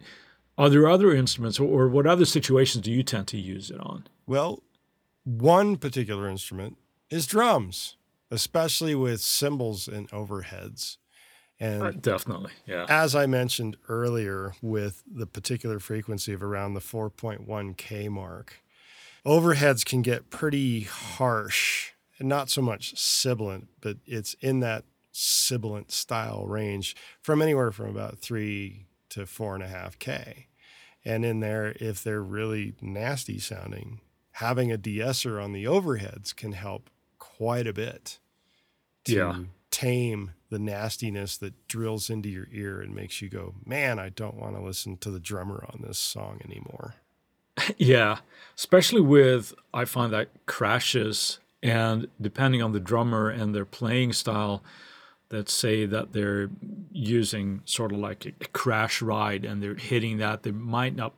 are 0.57 0.71
there 0.71 0.88
other 0.88 1.14
instruments 1.14 1.61
or 1.61 1.88
what 1.88 2.07
other 2.07 2.25
situations 2.25 2.85
do 2.85 2.93
you 2.93 3.02
tend 3.02 3.26
to 3.29 3.38
use 3.38 3.71
it 3.71 3.81
on? 3.81 4.07
Well, 4.26 4.62
one 5.25 5.76
particular 5.76 6.29
instrument 6.29 6.79
is 7.11 7.26
drums, 7.26 7.97
especially 8.31 8.95
with 8.95 9.21
cymbals 9.21 9.88
and 9.88 10.09
overheads. 10.11 10.97
And 11.59 11.83
uh, 11.83 11.90
Definitely. 11.90 12.52
Yeah. 12.67 12.87
as 12.88 13.14
I 13.14 13.26
mentioned 13.26 13.76
earlier, 13.88 14.55
with 14.62 15.02
the 15.07 15.26
particular 15.26 15.79
frequency 15.79 16.33
of 16.33 16.43
around 16.43 16.73
the 16.73 16.81
4.1 16.81 17.76
K 17.76 18.09
mark, 18.09 18.62
overheads 19.25 19.85
can 19.85 20.03
get 20.03 20.31
pretty 20.31 20.83
harsh 20.83 21.91
and 22.19 22.29
not 22.29 22.50
so 22.50 22.62
much 22.62 22.97
sibilant, 22.99 23.69
but 23.81 23.97
it's 24.07 24.35
in 24.41 24.61
that 24.61 24.85
sibilant 25.12 25.91
style 25.91 26.47
range 26.47 26.95
from 27.21 27.43
anywhere 27.43 27.73
from 27.73 27.89
about 27.89 28.19
three 28.19 28.87
to 29.11 29.27
four 29.27 29.55
and 29.55 29.65
a 29.65 29.69
half 29.69 29.99
K. 29.99 30.47
And 31.05 31.25
in 31.25 31.41
there, 31.41 31.75
if 31.81 32.03
they're 32.05 32.23
really 32.23 32.75
nasty 32.81 33.39
sounding, 33.39 34.00
having 34.33 34.71
a 34.71 34.77
de-esser 34.77 35.41
on 35.41 35.53
the 35.53 35.65
overheads 35.65 36.35
can 36.37 36.53
help 36.53 36.91
quite 37.19 37.67
a 37.67 37.73
bit 37.73 38.19
to 39.05 39.12
Yeah. 39.15 39.45
tame 39.71 40.33
the 40.50 40.59
nastiness 40.59 41.37
that 41.39 41.67
drills 41.69 42.11
into 42.11 42.29
your 42.29 42.49
ear 42.53 42.81
and 42.81 42.95
makes 42.95 43.23
you 43.23 43.29
go, 43.29 43.55
man, 43.65 43.99
I 43.99 44.11
don't 44.11 44.37
want 44.37 44.57
to 44.57 44.62
listen 44.62 44.97
to 44.99 45.11
the 45.11 45.21
drummer 45.21 45.65
on 45.73 45.83
this 45.83 45.99
song 45.99 46.41
anymore. 46.45 46.97
Yeah, 47.79 48.19
especially 48.57 49.00
with 49.00 49.55
I 49.73 49.85
find 49.85 50.12
that 50.12 50.29
crashes 50.47 51.39
and 51.62 52.09
depending 52.21 52.62
on 52.62 52.73
the 52.73 52.81
drummer 52.81 53.29
and 53.29 53.55
their 53.55 53.65
playing 53.65 54.12
style 54.12 54.62
that 55.29 55.49
say 55.49 55.87
that 55.87 56.12
they're 56.12 56.50
using 56.91 57.62
sort 57.65 57.93
of 57.93 57.99
like 57.99 58.27
a, 58.27 58.33
crash 58.49 59.00
ride 59.00 59.45
and 59.45 59.62
they're 59.62 59.75
hitting 59.75 60.19
that 60.19 60.43
they 60.43 60.50
might 60.50 60.97
not 60.97 61.15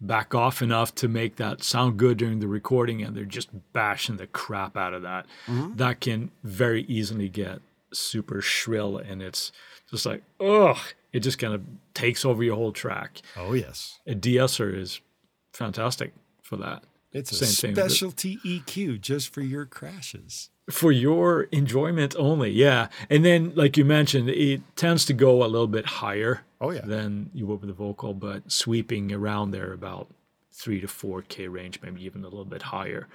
back 0.00 0.34
off 0.34 0.62
enough 0.62 0.94
to 0.94 1.08
make 1.08 1.36
that 1.36 1.62
sound 1.62 1.98
good 1.98 2.16
during 2.16 2.38
the 2.38 2.48
recording 2.48 3.02
and 3.02 3.14
they're 3.14 3.24
just 3.24 3.50
bashing 3.74 4.16
the 4.16 4.26
crap 4.26 4.76
out 4.76 4.94
of 4.94 5.02
that. 5.02 5.26
Mm-hmm. 5.46 5.76
That 5.76 6.00
can 6.00 6.30
very 6.42 6.84
easily 6.84 7.28
get 7.28 7.60
super 7.92 8.40
shrill 8.40 8.96
and 8.96 9.20
it's 9.20 9.52
just 9.90 10.06
like 10.06 10.22
ugh 10.40 10.78
it 11.12 11.20
just 11.20 11.38
kind 11.38 11.54
of 11.54 11.62
takes 11.94 12.24
over 12.24 12.42
your 12.42 12.56
whole 12.56 12.72
track. 12.72 13.20
Oh, 13.36 13.52
yes. 13.52 13.98
a 14.06 14.14
de-esser 14.14 14.74
is 14.74 15.00
fantastic 15.52 16.12
for 16.42 16.56
that. 16.56 16.84
It's 17.12 17.32
a 17.32 17.46
Same 17.46 17.74
specialty 17.74 18.38
EQ 18.44 19.00
just 19.00 19.32
for 19.34 19.40
your 19.40 19.66
crashes. 19.66 20.50
For 20.70 20.92
your 20.92 21.42
enjoyment 21.50 22.14
only, 22.16 22.50
yeah. 22.50 22.86
And 23.08 23.24
then, 23.24 23.52
like 23.56 23.76
you 23.76 23.84
mentioned, 23.84 24.28
it 24.30 24.62
tends 24.76 25.04
to 25.06 25.12
go 25.12 25.42
a 25.42 25.48
little 25.48 25.66
bit 25.66 25.84
higher 25.86 26.42
Oh 26.60 26.70
yeah. 26.70 26.82
than 26.82 27.30
you 27.34 27.46
would 27.46 27.60
with 27.60 27.68
the 27.68 27.74
vocal, 27.74 28.14
but 28.14 28.52
sweeping 28.52 29.12
around 29.12 29.50
there 29.50 29.72
about 29.72 30.06
three 30.52 30.80
to 30.80 30.86
four 30.86 31.22
K 31.22 31.48
range, 31.48 31.80
maybe 31.82 32.04
even 32.04 32.22
a 32.22 32.28
little 32.28 32.44
bit 32.44 32.62
higher. 32.62 33.08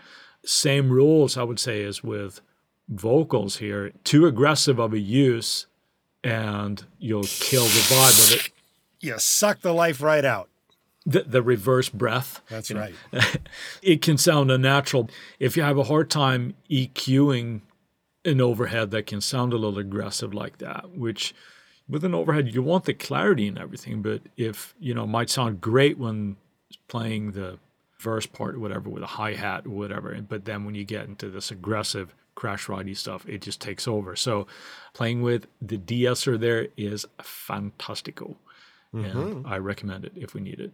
Same 0.43 0.89
rules, 0.89 1.37
I 1.37 1.43
would 1.43 1.59
say, 1.59 1.83
as 1.85 2.03
with 2.03 2.41
vocals 2.89 3.57
here. 3.57 3.91
Too 4.03 4.25
aggressive 4.25 4.77
of 4.77 4.91
a 4.93 4.99
use, 4.99 5.67
and 6.23 6.83
you'll 6.99 7.23
kill 7.23 7.63
the 7.63 7.69
vibe 7.69 8.27
of 8.33 8.39
it. 8.39 8.51
You 8.99 9.17
suck 9.19 9.61
the 9.61 9.73
life 9.73 10.01
right 10.01 10.25
out. 10.25 10.49
The, 11.05 11.21
the 11.21 11.43
reverse 11.43 11.89
breath. 11.89 12.41
That's 12.49 12.69
you 12.69 12.75
know. 12.75 12.87
right. 13.13 13.39
it 13.83 14.01
can 14.01 14.17
sound 14.17 14.49
unnatural. 14.49 15.09
If 15.39 15.55
you 15.55 15.61
have 15.63 15.77
a 15.77 15.83
hard 15.83 16.09
time 16.09 16.55
EQing 16.69 17.61
an 18.25 18.41
overhead 18.41 18.91
that 18.91 19.05
can 19.05 19.21
sound 19.21 19.53
a 19.53 19.57
little 19.57 19.77
aggressive 19.77 20.33
like 20.33 20.57
that, 20.57 20.97
which 20.97 21.35
with 21.87 22.03
an 22.03 22.15
overhead 22.15 22.53
you 22.53 22.63
want 22.63 22.85
the 22.85 22.93
clarity 22.93 23.47
and 23.47 23.57
everything, 23.57 24.01
but 24.01 24.21
if 24.35 24.73
you 24.79 24.93
know 24.93 25.03
it 25.03 25.07
might 25.07 25.29
sound 25.29 25.61
great 25.61 25.97
when 25.97 26.37
playing 26.87 27.31
the 27.31 27.59
verse 27.99 28.25
part 28.25 28.55
or 28.55 28.59
whatever 28.59 28.89
with 28.89 29.03
a 29.03 29.07
hi-hat 29.07 29.65
or 29.65 29.71
whatever, 29.71 30.19
but 30.27 30.45
then 30.45 30.65
when 30.65 30.75
you 30.75 30.83
get 30.83 31.05
into 31.05 31.29
this 31.29 31.51
aggressive 31.51 32.15
crash 32.33 32.67
ridey 32.67 32.95
stuff, 32.95 33.27
it 33.27 33.41
just 33.41 33.61
takes 33.61 33.87
over. 33.87 34.15
So 34.15 34.45
playing 34.93 35.21
with 35.21 35.47
the 35.61 35.77
de-esser 35.77 36.37
there 36.37 36.67
is 36.75 37.05
fantastico. 37.19 38.35
And 39.03 39.13
mm-hmm. 39.13 39.47
I 39.47 39.57
recommend 39.57 40.05
it 40.05 40.13
if 40.15 40.33
we 40.33 40.41
need 40.41 40.59
it. 40.59 40.71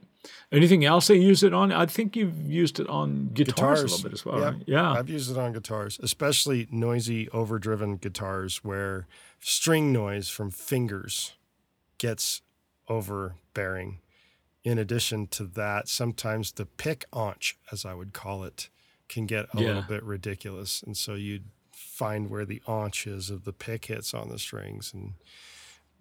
Anything 0.51 0.86
else 0.86 1.08
they 1.08 1.16
use 1.16 1.42
it 1.42 1.54
on? 1.54 1.72
I 1.72 1.86
think 1.88 2.16
you've 2.16 2.50
used 2.50 2.80
it 2.80 2.88
on 2.88 3.32
guitars, 3.34 3.80
a 3.80 3.84
little 3.86 4.04
bit 4.04 4.13
as 4.13 4.25
well. 4.25 4.40
Yeah. 4.40 4.46
right? 4.46 4.63
Yeah. 4.68 4.92
I've 4.92 5.10
used 5.10 5.32
it 5.32 5.38
on 5.38 5.54
guitars, 5.54 6.00
especially 6.04 6.68
noisy, 6.70 7.30
overdriven 7.30 7.98
guitars 7.98 8.63
where 8.63 9.08
string 9.40 9.92
noise 9.92 10.30
from 10.30 10.51
fingers 10.51 11.34
gets 11.98 12.42
overbearing. 12.88 14.00
In 14.63 14.78
addition 14.78 15.25
to 15.28 15.46
that, 15.46 15.88
sometimes 15.88 16.51
the 16.51 16.68
pick 16.68 17.06
aunch, 17.12 17.58
as 17.72 17.86
I 17.86 17.96
would 17.96 18.13
call 18.13 18.44
it, 18.44 18.70
can 19.10 19.25
get 19.25 19.48
a 19.54 19.58
little 19.58 19.82
bit 19.82 20.04
ridiculous. 20.04 20.84
And 20.84 20.96
so 20.96 21.16
you'd 21.16 21.46
find 21.72 22.30
where 22.30 22.46
the 22.46 22.62
aunch 22.68 23.08
is 23.08 23.32
of 23.32 23.44
the 23.44 23.54
pick 23.54 23.86
hits 23.86 24.13
on 24.13 24.30
the 24.30 24.38
strings 24.38 24.94
and 24.94 25.13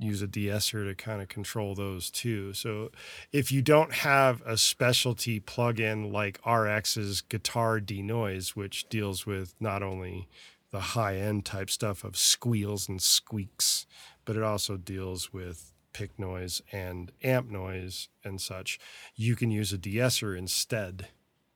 use 0.00 0.22
a 0.22 0.26
de-esser 0.26 0.84
to 0.84 0.94
kind 0.94 1.20
of 1.22 1.28
control 1.28 1.74
those 1.74 2.10
too. 2.10 2.52
So 2.54 2.90
if 3.32 3.52
you 3.52 3.62
don't 3.62 3.92
have 3.92 4.42
a 4.46 4.56
specialty 4.56 5.40
plugin 5.40 6.10
like 6.12 6.40
RX's 6.42 7.20
Guitar 7.20 7.80
Denoise, 7.80 8.56
which 8.56 8.88
deals 8.88 9.26
with 9.26 9.54
not 9.60 9.82
only 9.82 10.28
the 10.70 10.80
high 10.80 11.16
end 11.16 11.44
type 11.44 11.68
stuff 11.70 12.02
of 12.04 12.16
squeals 12.16 12.88
and 12.88 13.02
squeaks, 13.02 13.86
but 14.24 14.36
it 14.36 14.42
also 14.42 14.76
deals 14.76 15.32
with 15.32 15.72
pick 15.92 16.18
noise 16.18 16.62
and 16.70 17.10
amp 17.22 17.50
noise 17.50 18.08
and 18.24 18.40
such, 18.40 18.78
you 19.16 19.34
can 19.34 19.50
use 19.50 19.72
a 19.72 19.78
de-esser 19.78 20.34
instead 20.36 21.08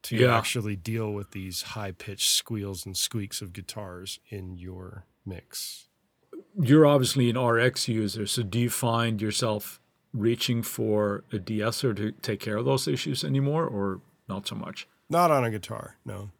to 0.03 0.17
Yeah. 0.17 0.37
actually 0.37 0.77
deal 0.77 1.13
with 1.13 1.31
these 1.31 1.63
high 1.63 1.93
pitched 1.93 2.29
squeals 2.29 2.85
and 2.85 2.97
squeaks 2.97 3.41
of 3.41 3.53
guitars 3.53 4.19
in 4.29 4.57
your 4.59 5.07
mix. 5.25 5.89
You're 6.61 6.87
obviously 6.87 7.31
an 7.31 7.39
RX 7.39 7.89
user, 7.89 8.27
so 8.27 8.43
do 8.43 8.59
you 8.61 8.71
find 8.71 9.21
yourself 9.21 9.81
reaching 10.13 10.63
for 10.63 11.25
a 11.33 11.39
de-esser 11.39 11.93
to 11.95 12.13
take 12.13 12.41
care 12.41 12.57
of 12.57 12.65
those 12.65 12.87
issues 12.87 13.25
anymore, 13.25 13.67
or 13.67 14.01
not 14.29 14.47
so 14.47 14.55
much? 14.55 14.87
Not 15.11 15.31
on 15.31 15.45
a 15.45 15.51
guitar, 15.51 15.97
no. 16.05 16.31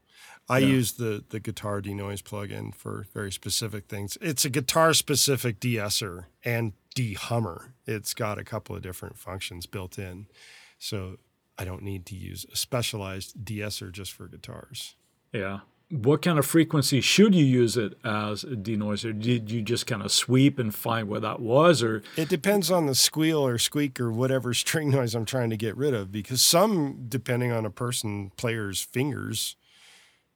I 0.49 0.59
Yeah. 0.59 0.69
use 0.69 0.93
the 0.93 1.25
the 1.31 1.41
guitar 1.41 1.81
denoise 1.81 2.21
plugin 2.23 2.75
for 2.75 3.07
very 3.15 3.33
specific 3.33 3.87
things. 3.87 4.17
It's 4.21 4.45
a 4.45 4.51
guitar 4.51 4.93
specific 4.95 5.59
de-esser 5.59 6.29
and 6.45 6.75
de-hummer. 6.95 7.75
It's 7.87 8.13
got 8.15 8.39
a 8.39 8.45
couple 8.45 8.77
of 8.77 8.83
different 8.83 9.19
functions 9.19 9.67
built 9.67 9.99
in. 9.99 10.27
So 10.79 11.17
I 11.59 11.65
don't 11.65 11.83
need 11.83 12.05
to 12.07 12.15
use 12.15 12.45
a 12.53 12.57
specialized 12.57 13.45
de-esser 13.45 13.91
just 13.91 14.13
for 14.13 14.29
guitars. 14.29 14.97
Yeah. 15.33 15.61
What 15.91 16.23
kind 16.23 16.39
of 16.39 16.47
frequency 16.47 17.01
should 17.01 17.35
you 17.35 17.45
use 17.45 17.77
it 17.77 17.99
as 18.05 18.43
a 18.43 18.57
denoiser? 18.57 19.19
Did 19.19 19.51
you 19.51 19.61
just 19.61 19.87
kind 19.87 20.03
of 20.03 20.11
sweep 20.11 20.59
and 20.59 20.75
find 20.75 21.09
where 21.09 21.21
that 21.21 21.41
was, 21.41 21.83
or 21.83 22.03
It 22.17 22.29
depends 22.29 22.71
on 22.71 22.87
the 22.87 22.95
squeal 22.95 23.47
or 23.47 23.59
squeak 23.59 24.01
or 24.01 24.11
whatever 24.11 24.55
string 24.55 24.91
noise 24.91 25.15
I'm 25.15 25.27
trying 25.27 25.51
to 25.51 25.57
get 25.57 25.77
rid 25.77 25.93
of 25.93 26.11
because 26.11 26.41
some, 26.41 27.05
depending 27.09 27.53
on 27.53 27.67
a 27.67 27.71
person 27.71 28.33
player's 28.37 28.81
fingers, 28.81 29.57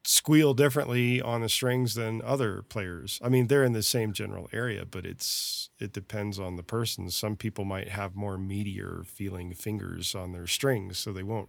squeal 0.04 0.54
differently 0.54 1.20
on 1.20 1.40
the 1.40 1.48
strings 1.48 1.94
than 1.94 2.22
other 2.22 2.62
players. 2.62 3.18
I 3.24 3.28
mean, 3.28 3.46
they're 3.46 3.64
in 3.64 3.72
the 3.72 3.82
same 3.82 4.12
general 4.12 4.48
area, 4.52 4.84
but 4.84 5.06
it's 5.06 5.70
it 5.78 5.92
depends 5.92 6.38
on 6.38 6.56
the 6.56 6.62
person. 6.62 7.11
Some 7.11 7.37
people 7.37 7.64
might 7.64 7.88
have 7.88 8.14
more 8.14 8.37
meatier 8.37 9.06
feeling 9.06 9.54
fingers 9.54 10.14
on 10.14 10.32
their 10.32 10.46
strings, 10.46 10.98
so 10.98 11.12
they 11.12 11.22
won't 11.22 11.48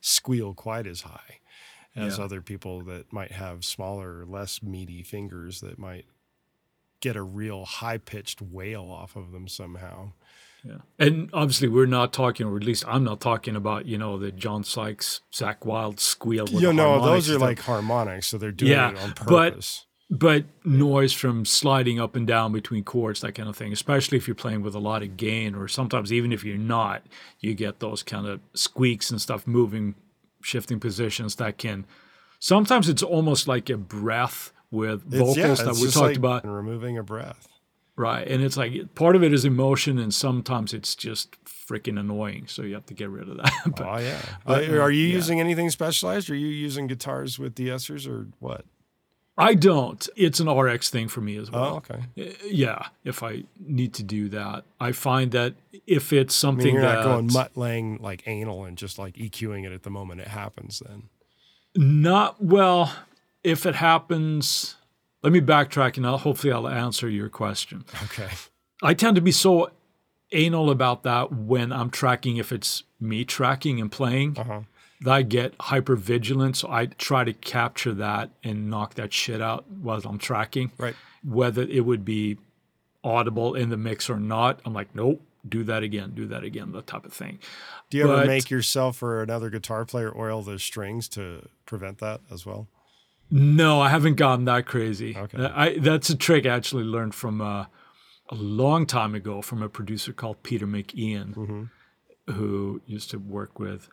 squeal 0.00 0.54
quite 0.54 0.86
as 0.86 1.02
high 1.02 1.40
as 1.98 2.18
Yeah. 2.18 2.24
other 2.24 2.40
people 2.40 2.82
that 2.84 3.12
might 3.12 3.32
have 3.32 3.64
smaller, 3.64 4.24
less 4.24 4.62
meaty 4.62 5.02
fingers 5.02 5.60
that 5.60 5.78
might 5.78 6.06
get 7.00 7.16
a 7.16 7.22
real 7.22 7.64
high 7.64 7.98
pitched 7.98 8.40
wail 8.42 8.82
off 8.90 9.14
of 9.16 9.30
them 9.32 9.46
somehow. 9.48 10.12
Yeah. 10.64 10.78
And 10.98 11.30
obviously, 11.32 11.68
we're 11.68 11.86
not 11.86 12.12
talking, 12.12 12.46
or 12.46 12.56
at 12.56 12.64
least 12.64 12.84
I'm 12.88 13.04
not 13.04 13.20
talking 13.20 13.54
about, 13.54 13.86
you 13.86 13.96
know, 13.96 14.18
the 14.18 14.32
John 14.32 14.64
Sykes, 14.64 15.20
Zakk 15.32 15.64
Wylde 15.64 16.00
squeal. 16.00 16.44
With 16.46 16.60
You 16.60 16.72
know, 16.72 17.00
those 17.04 17.30
are 17.30 17.34
and 17.34 17.42
like 17.42 17.60
harmonics, 17.60 18.26
so 18.26 18.38
they're 18.38 18.50
doing 18.50 18.72
Yeah, 18.72 18.90
it 18.90 18.98
on 18.98 19.10
purpose. 19.12 19.24
but- 19.28 19.50
purpose. 19.52 19.86
but 20.10 20.44
noise 20.64 21.12
from 21.12 21.44
sliding 21.44 22.00
up 22.00 22.16
and 22.16 22.26
down 22.26 22.50
between 22.52 22.82
chords, 22.82 23.20
that 23.20 23.36
kind 23.36 23.48
of 23.48 23.56
thing, 23.56 23.72
especially 23.72 24.18
if 24.18 24.26
you're 24.26 24.34
playing 24.34 24.62
with 24.62 24.74
a 24.74 24.80
lot 24.80 25.02
of 25.04 25.16
gain, 25.16 25.54
or 25.54 25.68
sometimes 25.68 26.12
even 26.12 26.32
if 26.32 26.42
you're 26.42 26.56
not, 26.58 27.06
you 27.38 27.54
get 27.54 27.78
those 27.78 28.02
kind 28.02 28.26
of 28.26 28.40
squeaks 28.54 29.10
and 29.12 29.20
stuff 29.20 29.46
moving, 29.46 29.94
shifting 30.42 30.80
positions 30.80 31.36
that 31.36 31.58
can. 31.58 31.86
Sometimes 32.40 32.88
it's 32.88 33.02
almost 33.02 33.48
like 33.48 33.68
a 33.70 33.76
breath 33.76 34.52
with 34.70 35.06
It's- 35.06 35.18
vocals 35.18 35.36
yeah, 35.38 35.54
that 35.54 35.74
we 35.74 35.90
talked 35.90 35.96
like 35.96 36.16
about. 36.16 36.46
removing 36.46 36.96
a 36.98 37.02
breath. 37.02 37.48
Right. 37.96 38.28
And 38.28 38.44
it's 38.44 38.56
like 38.56 38.94
part 38.94 39.16
of 39.16 39.24
it 39.24 39.32
is 39.32 39.44
emotion, 39.44 39.98
and 39.98 40.14
sometimes 40.14 40.72
it's 40.72 40.94
just 40.94 41.36
freaking 41.44 41.98
annoying. 41.98 42.46
So 42.46 42.62
you 42.62 42.74
have 42.74 42.86
to 42.86 42.94
get 42.94 43.10
rid 43.10 43.28
of 43.28 43.38
that. 43.38 43.52
but 43.76 43.80
oh 43.86 43.98
yeah. 43.98 44.20
but, 44.46 44.68
Uh, 44.70 44.78
are 44.78 44.90
you 44.92 45.06
yeah. 45.08 45.14
using 45.14 45.40
anything 45.40 45.68
specialized? 45.70 46.30
Are 46.30 46.36
you 46.36 46.46
using 46.46 46.86
guitars 46.86 47.40
with 47.40 47.56
de-essers 47.56 48.06
or 48.08 48.28
what? 48.38 48.64
I 49.40 49.54
don't. 49.54 50.06
It's 50.16 50.40
an 50.40 50.50
RX 50.50 50.90
thing 50.90 51.06
for 51.08 51.20
me 51.20 51.36
as 51.36 51.48
Oh, 51.52 51.60
well. 51.60 51.76
okay. 51.76 52.00
Uh, 52.20 52.32
Yeah, 52.44 52.88
if 53.04 53.22
I 53.22 53.44
need 53.58 53.94
to 53.94 54.02
do 54.02 54.28
that, 54.30 54.64
I 54.80 54.90
find 54.92 55.30
that 55.30 55.54
if 55.86 56.12
it's 56.12 56.34
I 56.36 56.40
something 56.40 56.66
mean, 56.66 56.74
you're 56.74 56.82
that 56.82 56.94
not 56.96 57.04
going 57.04 57.26
Mutt 57.32 57.56
Lange 57.56 57.98
like 58.02 58.24
anal 58.26 58.64
and 58.64 58.76
just 58.76 58.98
like 58.98 59.14
EQing 59.14 59.64
it 59.64 59.72
at 59.72 59.84
the 59.84 59.90
moment 59.90 60.20
it 60.20 60.28
happens. 60.28 60.82
Then 60.84 61.04
not 61.76 62.42
well, 62.42 62.92
if 63.44 63.64
it 63.66 63.76
happens, 63.76 64.74
let 65.22 65.32
me 65.32 65.40
backtrack 65.40 65.96
and 65.96 66.06
I'll, 66.06 66.18
hopefully 66.18 66.52
I'll 66.52 66.68
answer 66.68 67.08
your 67.08 67.28
question. 67.28 67.84
okay. 68.04 68.28
I 68.82 68.94
tend 68.94 69.14
to 69.16 69.22
be 69.22 69.32
so 69.32 69.70
anal 70.32 70.70
about 70.70 71.04
that 71.04 71.32
when 71.32 71.72
I'm 71.72 71.90
tracking. 71.90 72.36
If 72.36 72.52
it's 72.52 72.82
me 73.00 73.24
tracking 73.24 73.80
and 73.80 73.90
playing, 73.90 74.36
Uh 74.38 74.44
huh. 74.44 74.60
that 74.60 74.64
I 75.06 75.22
get 75.22 75.54
hyper 75.60 75.96
vigilant. 75.96 76.56
So 76.56 76.68
I 76.70 76.86
try 76.86 77.24
to 77.24 77.32
capture 77.32 77.94
that 77.94 78.30
and 78.42 78.68
knock 78.68 78.94
that 78.94 79.12
shit 79.12 79.40
out 79.40 79.70
while 79.70 80.00
I'm 80.04 80.18
tracking. 80.18 80.72
Right. 80.78 80.94
Whether 81.24 81.62
it 81.62 81.84
would 81.84 82.04
be 82.04 82.38
audible 83.04 83.54
in 83.54 83.70
the 83.70 83.76
mix 83.76 84.10
or 84.10 84.18
not, 84.18 84.60
I'm 84.64 84.72
like, 84.74 84.94
nope, 84.94 85.22
do 85.48 85.62
that 85.64 85.82
again, 85.82 86.12
do 86.14 86.26
that 86.26 86.42
again, 86.42 86.72
that 86.72 86.86
type 86.86 87.04
of 87.04 87.12
thing. 87.12 87.38
Do 87.90 87.96
you 87.98 88.10
ever 88.10 88.26
make 88.26 88.50
yourself 88.50 89.02
or 89.02 89.22
another 89.22 89.50
guitar 89.50 89.84
player 89.84 90.12
oil 90.16 90.42
the 90.42 90.58
strings 90.58 91.08
to 91.10 91.48
prevent 91.64 91.98
that 91.98 92.20
as 92.30 92.44
well? 92.44 92.66
No, 93.30 93.80
I 93.80 93.88
haven't 93.90 94.16
gotten 94.16 94.46
that 94.46 94.66
crazy. 94.66 95.16
Okay. 95.16 95.44
I, 95.44 95.78
that's 95.78 96.10
a 96.10 96.16
trick 96.16 96.44
I 96.46 96.50
actually 96.50 96.84
learned 96.84 97.14
from 97.14 97.40
uh, 97.40 97.66
a 98.30 98.34
long 98.34 98.84
time 98.86 99.14
ago 99.14 99.42
from 99.42 99.62
a 99.62 99.68
producer 99.68 100.12
called 100.12 100.42
Peter 100.42 100.66
McIan, 100.66 101.34
Mm-hmm. 101.34 102.32
who 102.32 102.80
used 102.86 103.10
to 103.10 103.18
work 103.18 103.58
with 103.58 103.88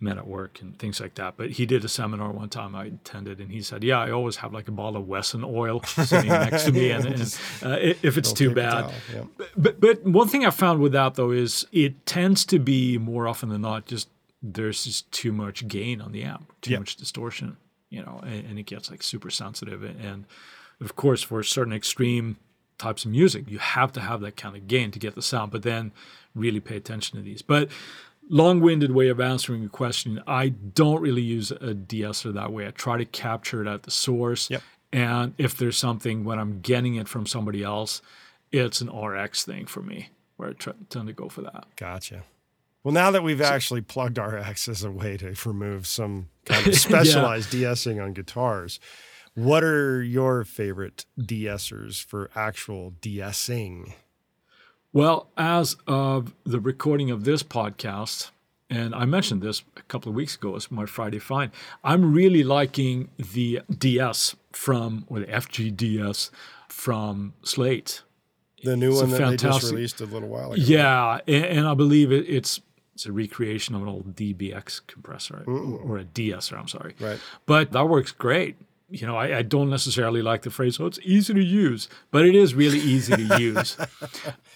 men 0.00 0.16
at 0.18 0.26
work 0.26 0.60
and 0.60 0.78
things 0.78 1.00
like 1.00 1.14
that. 1.16 1.34
But 1.36 1.50
he 1.50 1.66
did 1.66 1.84
a 1.84 1.88
seminar 1.88 2.30
one 2.30 2.48
time 2.48 2.74
I 2.74 2.86
attended, 2.86 3.38
and 3.38 3.50
he 3.50 3.62
said, 3.62 3.84
"Yeah, 3.84 4.00
I 4.00 4.10
always 4.10 4.36
have 4.36 4.52
like 4.52 4.68
a 4.68 4.72
bottle 4.72 5.00
of 5.00 5.08
Wesson 5.08 5.44
oil 5.44 5.82
sitting 5.82 6.30
next 6.30 6.64
to 6.64 6.72
me, 6.72 6.90
and, 6.90 7.06
and 7.06 7.22
uh, 7.62 7.76
if 7.80 8.16
it's 8.16 8.32
too 8.32 8.54
bad." 8.54 8.92
yeah. 9.14 9.24
But 9.56 9.80
but 9.80 10.04
one 10.04 10.28
thing 10.28 10.46
I 10.46 10.50
found 10.50 10.80
with 10.80 10.92
that 10.92 11.14
though 11.14 11.30
is 11.30 11.66
it 11.72 12.06
tends 12.06 12.44
to 12.46 12.58
be 12.58 12.98
more 12.98 13.28
often 13.28 13.48
than 13.50 13.60
not 13.62 13.86
just 13.86 14.08
there's 14.42 14.84
just 14.84 15.10
too 15.12 15.32
much 15.32 15.68
gain 15.68 16.00
on 16.00 16.12
the 16.12 16.22
amp, 16.22 16.50
too 16.62 16.78
much 16.78 16.96
distortion, 16.96 17.58
you 17.90 18.02
know, 18.02 18.20
and, 18.22 18.46
and 18.46 18.58
it 18.58 18.64
gets 18.64 18.90
like 18.90 19.02
super 19.02 19.30
sensitive. 19.30 19.82
And 19.82 20.24
of 20.80 20.96
course, 20.96 21.22
for 21.22 21.42
certain 21.42 21.74
extreme 21.74 22.38
types 22.78 23.04
of 23.04 23.10
music, 23.10 23.50
you 23.50 23.58
have 23.58 23.92
to 23.92 24.00
have 24.00 24.22
that 24.22 24.36
kind 24.36 24.56
of 24.56 24.66
gain 24.66 24.90
to 24.92 24.98
get 24.98 25.14
the 25.14 25.20
sound. 25.20 25.52
But 25.52 25.62
then 25.62 25.92
really 26.34 26.60
pay 26.60 26.76
attention 26.76 27.18
to 27.18 27.22
these. 27.22 27.42
But 27.42 27.68
long-winded 28.30 28.92
way 28.92 29.08
of 29.08 29.20
answering 29.20 29.64
a 29.64 29.68
question, 29.68 30.22
I 30.26 30.48
don't 30.48 31.02
really 31.02 31.22
use 31.22 31.50
a 31.50 31.74
de-esser 31.74 32.32
that 32.32 32.52
way. 32.52 32.66
I 32.66 32.70
try 32.70 32.96
to 32.96 33.04
capture 33.04 33.60
it 33.60 33.68
at 33.68 33.82
the 33.82 33.90
source. 33.90 34.48
Yep. 34.48 34.62
And 34.92 35.34
if 35.36 35.56
there's 35.56 35.76
something 35.76 36.24
when 36.24 36.38
I'm 36.38 36.60
getting 36.60 36.94
it 36.94 37.08
from 37.08 37.26
somebody 37.26 37.62
else, 37.62 38.00
it's 38.52 38.80
an 38.80 38.88
RX 38.88 39.44
thing 39.44 39.66
for 39.66 39.82
me. 39.82 40.08
where 40.36 40.50
I 40.50 40.52
try, 40.52 40.72
tend 40.88 41.08
to 41.08 41.12
go 41.12 41.28
for 41.28 41.42
that. 41.42 41.66
Gotcha. 41.76 42.24
Well, 42.82 42.94
now 42.94 43.10
that 43.10 43.22
we've 43.22 43.42
actually 43.42 43.82
plugged 43.82 44.16
RX 44.16 44.68
as 44.68 44.84
a 44.84 44.90
way 44.90 45.16
to 45.18 45.34
remove 45.44 45.86
some 45.86 46.28
kind 46.46 46.66
of 46.66 46.74
specialized 46.76 47.52
yeah. 47.52 47.68
de-essing 47.68 48.02
on 48.02 48.14
guitars, 48.14 48.80
what 49.34 49.62
are 49.62 50.02
your 50.02 50.44
favorite 50.44 51.04
de-essers 51.18 52.02
for 52.02 52.30
actual 52.34 52.94
de-essing? 53.00 53.92
Well, 54.92 55.28
as 55.36 55.76
of 55.86 56.34
the 56.44 56.58
recording 56.58 57.12
of 57.12 57.22
this 57.22 57.44
podcast, 57.44 58.32
and 58.68 58.92
I 58.92 59.04
mentioned 59.04 59.40
this 59.40 59.62
a 59.76 59.82
couple 59.82 60.08
of 60.08 60.16
weeks 60.16 60.34
ago 60.34 60.56
as 60.56 60.68
my 60.68 60.84
Friday 60.84 61.20
find, 61.20 61.52
I'm 61.84 62.12
really 62.12 62.42
liking 62.42 63.08
the 63.16 63.60
DS 63.70 64.34
from, 64.50 65.04
or 65.06 65.20
the 65.20 65.26
FGDS 65.26 66.30
from 66.66 67.34
Slate. 67.44 68.02
The 68.64 68.76
new 68.76 68.90
it's 68.90 69.00
one 69.00 69.10
that 69.10 69.18
fantastic, 69.18 69.40
they 69.40 69.58
just 69.60 69.72
released 69.72 70.00
a 70.00 70.06
little 70.06 70.28
while 70.28 70.52
ago. 70.52 70.60
Yeah, 70.60 71.20
and, 71.28 71.44
and 71.44 71.68
I 71.68 71.74
believe 71.74 72.10
it, 72.10 72.28
it's 72.28 72.60
it's 72.94 73.06
a 73.06 73.12
recreation 73.12 73.76
of 73.76 73.82
an 73.82 73.88
old 73.88 74.16
DBX 74.16 74.80
compressor 74.88 75.44
or 75.46 75.98
a 75.98 76.04
DSer. 76.04 76.58
I'm 76.58 76.68
sorry. 76.68 76.94
Right. 76.98 77.18
But 77.46 77.70
that 77.72 77.88
works 77.88 78.10
great. 78.10 78.56
You 78.90 79.06
know, 79.06 79.16
I, 79.16 79.38
I, 79.38 79.42
don't 79.42 79.70
necessarily 79.70 80.20
like 80.20 80.42
the 80.42 80.50
phrase, 80.50 80.80
"Oh, 80.80 80.86
it's 80.86 80.98
easy 81.04 81.32
to 81.32 81.42
use," 81.42 81.88
but 82.10 82.26
it 82.26 82.34
is 82.34 82.54
really 82.54 82.80
easy 82.80 83.14
to 83.14 83.40
use. 83.40 83.76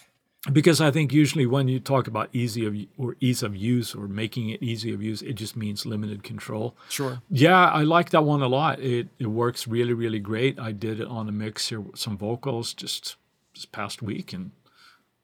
because 0.52 0.80
I 0.80 0.90
think 0.90 1.12
usually 1.12 1.46
when 1.46 1.68
you 1.68 1.80
talk 1.80 2.06
about 2.06 2.28
easy 2.32 2.66
of 2.66 2.76
or 2.98 3.16
ease 3.20 3.42
of 3.42 3.56
use 3.56 3.94
or 3.94 4.06
making 4.08 4.50
it 4.50 4.62
easy 4.62 4.92
of 4.92 5.02
use, 5.02 5.22
it 5.22 5.34
just 5.34 5.56
means 5.56 5.86
limited 5.86 6.22
control. 6.22 6.76
Sure. 6.88 7.22
Yeah, 7.30 7.70
I 7.70 7.82
like 7.82 8.10
that 8.10 8.24
one 8.24 8.42
a 8.42 8.48
lot. 8.48 8.80
It 8.80 9.08
it 9.18 9.26
works 9.26 9.66
really 9.66 9.94
really 9.94 10.20
great. 10.20 10.58
I 10.58 10.72
did 10.72 11.00
it 11.00 11.08
on 11.08 11.28
a 11.28 11.32
mixer 11.32 11.80
with 11.80 11.98
some 11.98 12.18
vocals 12.18 12.74
just 12.74 13.16
this 13.54 13.64
past 13.64 14.02
week, 14.02 14.32
and 14.32 14.50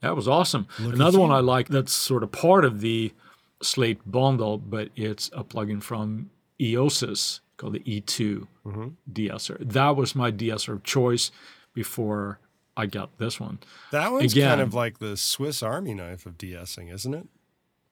that 0.01 0.17
was 0.17 0.27
awesome. 0.27 0.67
Look 0.79 0.95
Another 0.95 1.21
one 1.21 1.31
I 1.31 1.41
like 1.41 1.69
that's 1.69 1.93
sort 1.93 2.23
of 2.23 2.33
part 2.33 2.65
of 2.65 2.81
the 2.81 3.13
Slate 3.63 4.01
bundle, 4.11 4.57
but 4.57 4.89
it's 4.97 5.29
a 5.35 5.45
plugin 5.45 5.83
from 5.83 6.31
Eiosis 6.59 7.41
called 7.59 7.75
the 7.75 7.81
E2 7.81 8.47
mm-hmm. 8.65 8.89
de-esser. 9.13 9.59
That 9.61 9.97
was 9.97 10.15
my 10.15 10.31
de-esser 10.31 10.73
of 10.73 10.83
choice 10.83 11.31
before 11.75 12.39
I 12.81 12.87
got 12.87 13.19
this 13.19 13.39
one. 13.39 13.59
That 13.93 14.11
one's 14.11 14.33
Again, 14.33 14.49
kind 14.49 14.61
of 14.63 14.73
like 14.73 15.01
the 15.01 15.17
Swiss 15.17 15.63
Army 15.63 15.93
knife 15.93 16.25
of 16.25 16.39
de-essing, 16.39 16.91
isn't 16.91 17.13
it? 17.13 17.27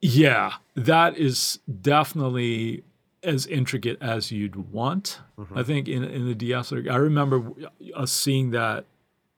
Yeah, 0.00 0.54
that 0.74 1.18
is 1.18 1.58
definitely 1.82 2.84
as 3.22 3.46
intricate 3.46 3.98
as 4.00 4.32
you'd 4.32 4.72
want. 4.72 5.20
Mm-hmm. 5.38 5.58
I 5.58 5.62
think 5.62 5.88
in 5.88 6.04
in 6.04 6.26
the 6.26 6.34
de-esser. 6.34 6.84
I 6.90 6.96
remember 6.96 7.52
us 7.94 8.12
seeing 8.12 8.50
that 8.52 8.86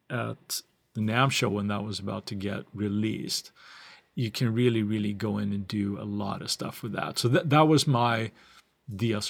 at 0.08 0.62
the 0.94 1.00
NAMM 1.00 1.32
show 1.32 1.48
when 1.48 1.66
that 1.66 1.82
was 1.82 1.98
about 1.98 2.26
to 2.26 2.36
get 2.36 2.64
released. 2.72 3.50
You 4.14 4.30
can 4.30 4.54
really, 4.54 4.82
really 4.82 5.12
go 5.12 5.38
in 5.38 5.52
and 5.52 5.66
do 5.66 5.98
a 6.00 6.04
lot 6.04 6.42
of 6.42 6.50
stuff 6.50 6.82
with 6.82 6.92
that. 6.92 7.18
So 7.18 7.26
that 7.28 7.50
that 7.50 7.66
was 7.66 7.86
my 7.88 8.30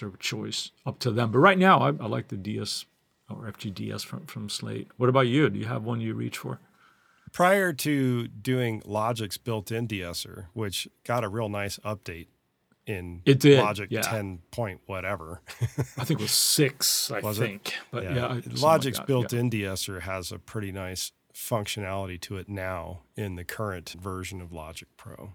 of 0.06 0.18
choice 0.18 0.70
up 0.84 0.98
to 0.98 1.10
them. 1.10 1.30
But 1.32 1.38
right 1.38 1.58
now, 1.58 1.80
I, 1.80 1.88
I 1.88 2.06
like 2.06 2.28
the 2.28 2.36
DS 2.36 2.84
or 3.30 3.50
FGDS 3.50 4.04
from, 4.04 4.26
from 4.26 4.48
Slate. 4.48 4.88
What 4.96 5.08
about 5.08 5.26
you? 5.26 5.48
Do 5.50 5.58
you 5.58 5.66
have 5.66 5.84
one 5.84 6.00
you 6.00 6.14
reach 6.14 6.38
for? 6.38 6.58
Prior 7.32 7.72
to 7.72 8.28
doing 8.28 8.82
Logic's 8.84 9.38
built-in 9.38 9.86
de-esser, 9.86 10.48
which 10.52 10.88
got 11.04 11.22
a 11.22 11.28
real 11.28 11.48
nice 11.48 11.78
update 11.78 12.26
in 12.86 13.22
it 13.24 13.38
did, 13.38 13.60
Logic 13.60 13.88
yeah. 13.90 14.00
10 14.00 14.40
point 14.50 14.80
whatever. 14.86 15.42
I 15.96 16.04
think 16.04 16.20
it 16.20 16.24
was 16.24 16.32
six, 16.32 17.10
I 17.10 17.20
was 17.20 17.38
think. 17.38 17.68
It? 17.68 17.74
But 17.90 18.04
yeah, 18.04 18.14
yeah 18.14 18.40
Logic's 18.56 18.98
like 18.98 19.06
built-in 19.06 19.46
yeah. 19.46 19.50
de-esser 19.50 20.00
has 20.00 20.32
a 20.32 20.38
pretty 20.38 20.72
nice 20.72 21.12
functionality 21.34 22.20
to 22.20 22.36
it 22.36 22.48
now 22.48 23.00
in 23.16 23.36
the 23.36 23.44
current 23.44 23.90
version 23.90 24.40
of 24.40 24.52
Logic 24.52 24.88
Pro. 24.96 25.34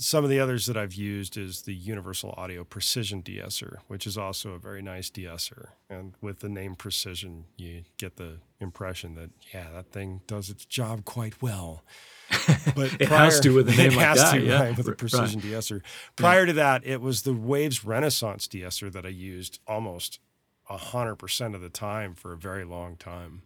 Some 0.00 0.22
of 0.22 0.30
the 0.30 0.38
others 0.38 0.66
that 0.66 0.76
I've 0.76 0.94
used 0.94 1.36
is 1.36 1.62
the 1.62 1.74
Universal 1.74 2.34
Audio 2.36 2.62
Precision 2.62 3.20
de-esser, 3.20 3.80
which 3.88 4.06
is 4.06 4.16
also 4.16 4.52
a 4.52 4.58
very 4.58 4.80
nice 4.80 5.10
de-esser. 5.10 5.70
And 5.90 6.14
with 6.20 6.38
the 6.38 6.48
name 6.48 6.76
Precision, 6.76 7.46
you 7.56 7.82
get 7.96 8.16
the 8.16 8.38
impression 8.60 9.14
that 9.16 9.30
yeah, 9.52 9.66
that 9.74 9.90
thing 9.90 10.20
does 10.28 10.50
its 10.50 10.64
job 10.64 11.04
quite 11.04 11.42
well. 11.42 11.84
But 12.74 12.94
it 13.00 13.08
prior, 13.08 13.24
has 13.24 13.40
to 13.40 13.54
with 13.54 13.68
a 13.68 13.76
name 13.76 13.92
like 13.96 14.16
that, 14.16 14.34
to, 14.34 14.40
yeah. 14.40 14.62
right, 14.62 14.76
with 14.76 14.86
a 14.86 14.92
precision 14.92 15.40
right. 15.40 15.50
de-esser. 15.50 15.82
Prior 16.16 16.40
yeah. 16.40 16.46
to 16.46 16.52
that, 16.54 16.86
it 16.86 17.00
was 17.00 17.22
the 17.22 17.32
Waves 17.32 17.84
Renaissance 17.84 18.46
de-esser 18.46 18.90
that 18.90 19.04
I 19.04 19.08
used 19.08 19.58
almost 19.66 20.20
hundred 20.64 21.16
percent 21.16 21.54
of 21.54 21.60
the 21.60 21.70
time 21.70 22.14
for 22.14 22.32
a 22.32 22.36
very 22.36 22.64
long 22.64 22.96
time. 22.96 23.42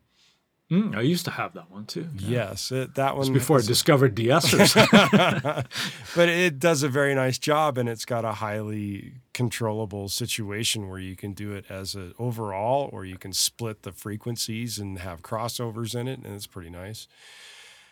Mm, 0.73 0.97
I 0.97 1.03
used 1.03 1.27
to 1.27 1.31
have 1.31 1.53
that 1.53 1.71
one 1.71 1.85
too. 1.85 2.09
Yes, 2.17 2.73
it, 2.73 2.95
that 2.95 3.15
one. 3.15 3.31
before 3.35 3.59
I 3.59 3.61
discovered 3.61 4.15
de-essers. 4.15 4.75
but 6.17 6.29
it 6.31 6.59
does 6.59 6.83
a 6.83 6.89
very 6.89 7.15
nice 7.15 7.39
job, 7.39 7.77
and 7.77 7.91
it's 7.91 8.07
got 8.07 8.25
a 8.25 8.33
highly 8.33 9.17
controllable 9.35 10.09
situation 10.09 10.89
where 10.89 10.99
you 10.99 11.15
can 11.15 11.35
do 11.35 11.53
it 11.53 11.67
as 11.69 11.95
an 11.95 12.15
overall, 12.19 12.89
or 12.91 13.05
you 13.05 13.19
can 13.19 13.35
split 13.35 13.83
the 13.83 13.93
frequencies 13.93 14.79
and 14.79 15.01
have 15.01 15.21
crossovers 15.21 15.95
in 15.95 16.09
it, 16.09 16.21
and 16.25 16.35
it's 16.35 16.47
pretty 16.47 16.71
nice. 16.71 17.07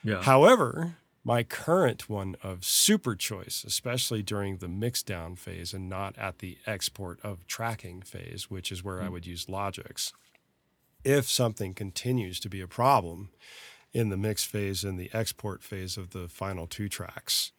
Yeah. 0.02 0.22
However, 0.22 0.96
my 1.22 1.42
current 1.42 2.08
one 2.08 2.34
of 2.42 2.64
super 2.64 3.14
choice, 3.14 3.62
especially 3.66 4.22
during 4.22 4.56
the 4.56 4.68
mix 4.68 5.02
down 5.02 5.36
phase 5.36 5.74
and 5.74 5.86
not 5.86 6.16
at 6.16 6.38
the 6.38 6.56
export 6.66 7.20
of 7.22 7.46
tracking 7.46 8.00
phase, 8.00 8.50
which 8.50 8.72
is 8.72 8.82
where 8.82 9.00
mm. 9.00 9.04
I 9.04 9.08
would 9.10 9.26
use 9.26 9.50
Logic's 9.50 10.14
if 11.04 11.28
something 11.28 11.74
continues 11.74 12.40
to 12.40 12.48
be 12.48 12.60
a 12.60 12.66
problem 12.66 13.30
in 13.92 14.08
the 14.08 14.16
mix 14.16 14.44
phase 14.44 14.84
and 14.84 14.98
the 14.98 15.10
export 15.12 15.62
phase 15.62 15.96
of 15.96 16.10
the 16.10 16.28
final 16.28 16.66
two 16.66 16.88
tracks. 16.88 17.52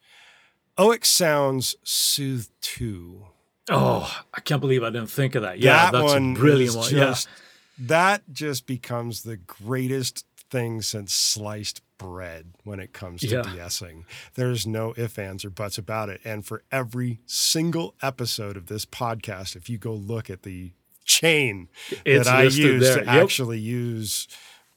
oeksounds 0.78 1.74
Soothe 1.82 2.48
2. 2.62 3.26
Oh, 3.70 4.22
I 4.34 4.40
can't 4.40 4.60
believe 4.60 4.82
I 4.82 4.90
didn't 4.90 5.10
think 5.10 5.34
of 5.34 5.42
that. 5.42 5.58
Yeah, 5.58 5.90
that 5.90 5.92
that's 5.92 6.12
one 6.12 6.32
a 6.32 6.38
brilliant 6.38 6.76
one. 6.76 6.90
Just, 6.90 7.28
yeah. 7.28 7.86
That 7.86 8.22
just 8.32 8.66
becomes 8.66 9.22
the 9.22 9.36
greatest 9.36 10.26
thing 10.50 10.82
since 10.82 11.12
sliced 11.12 11.80
bread 11.96 12.52
when 12.64 12.80
it 12.80 12.92
comes 12.92 13.20
to 13.22 13.28
yeah. 13.28 13.42
de-essing. 13.42 14.04
There's 14.34 14.66
no 14.66 14.92
ifs, 14.96 15.18
ands, 15.18 15.44
or 15.44 15.50
buts 15.50 15.78
about 15.78 16.08
it. 16.08 16.20
And 16.24 16.44
for 16.44 16.62
every 16.70 17.20
single 17.26 17.94
episode 18.02 18.56
of 18.56 18.66
this 18.66 18.84
podcast, 18.84 19.56
if 19.56 19.70
you 19.70 19.78
go 19.78 19.94
look 19.94 20.28
at 20.28 20.42
the 20.42 20.72
chain 21.04 21.68
it's 22.04 22.26
that 22.26 22.34
I 22.34 22.42
use 22.44 22.56
there. 22.56 22.98
to 22.98 23.04
yep. 23.04 23.22
actually 23.22 23.58
use 23.58 24.28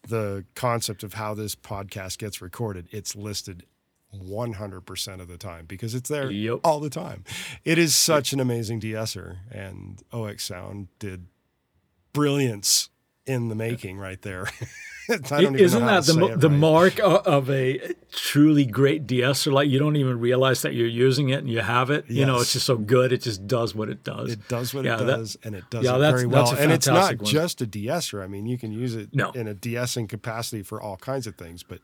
the 0.08 0.46
concept 0.56 1.04
of 1.04 1.16
how 1.16 1.34
this 1.34 1.56
podcast 1.56 2.18
gets 2.18 2.42
recorded. 2.42 2.88
It's 2.92 3.16
listed 3.16 3.66
100% 4.14 5.22
of 5.22 5.28
the 5.28 5.38
time 5.38 5.66
because 5.66 5.96
it's 5.96 6.10
there 6.10 6.32
yep. 6.32 6.60
all 6.64 6.80
the 6.80 6.90
time. 6.90 7.24
It 7.64 7.78
is 7.78 7.96
such 7.96 8.34
an 8.34 8.40
amazing 8.40 8.80
de-esser, 8.80 9.40
and 9.52 10.02
oeksound 10.12 10.88
did 11.00 11.28
brilliance 12.14 12.90
in 13.26 13.50
the 13.50 13.56
making 13.56 13.98
right 13.98 14.22
there. 14.22 14.48
Isn't 15.08 15.86
that 15.86 16.06
the, 16.06 16.36
the 16.36 16.50
mark 16.50 17.00
of 17.00 17.50
a 17.50 17.94
truly 18.12 18.66
great 18.66 19.06
de-esser? 19.06 19.52
Like 19.52 19.70
you 19.70 19.78
don't 19.78 19.96
even 19.98 20.20
realize 20.20 20.64
that 20.64 20.74
you're 20.74 20.88
using 20.88 21.30
it 21.30 21.40
and 21.40 21.50
you 21.50 21.60
have 21.60 21.92
it. 21.92 22.06
Yes. 22.08 22.18
You 22.18 22.26
know, 22.26 22.40
it's 22.40 22.54
just 22.54 22.66
so 22.66 22.78
good. 22.78 23.14
It 23.14 23.22
just 23.22 23.46
does 23.46 23.76
what 23.76 23.90
it 23.90 24.04
does. 24.04 24.32
It 24.32 24.48
does 24.48 24.74
what 24.74 24.86
yeah, 24.86 24.96
it 24.96 25.06
does, 25.06 25.34
that, 25.34 25.46
and 25.46 25.56
it 25.56 25.66
does 25.70 25.86
yeah, 25.86 25.96
it 25.96 26.00
very 26.00 26.26
well. 26.26 26.56
and 26.56 26.72
it's 26.72 26.88
not 26.88 27.18
one. 27.18 27.26
just 27.26 27.62
a 27.62 27.68
de-esser. 27.68 28.24
I 28.24 28.28
mean, 28.28 28.48
you 28.48 28.58
can 28.58 28.72
use 28.72 28.96
it 28.96 29.10
no. 29.14 29.32
in 29.32 29.48
a 29.48 29.54
de-essing 29.54 30.08
capacity 30.08 30.64
for 30.64 30.82
all 30.82 30.98
kinds 30.98 31.28
of 31.28 31.36
things, 31.36 31.62
but 31.62 31.82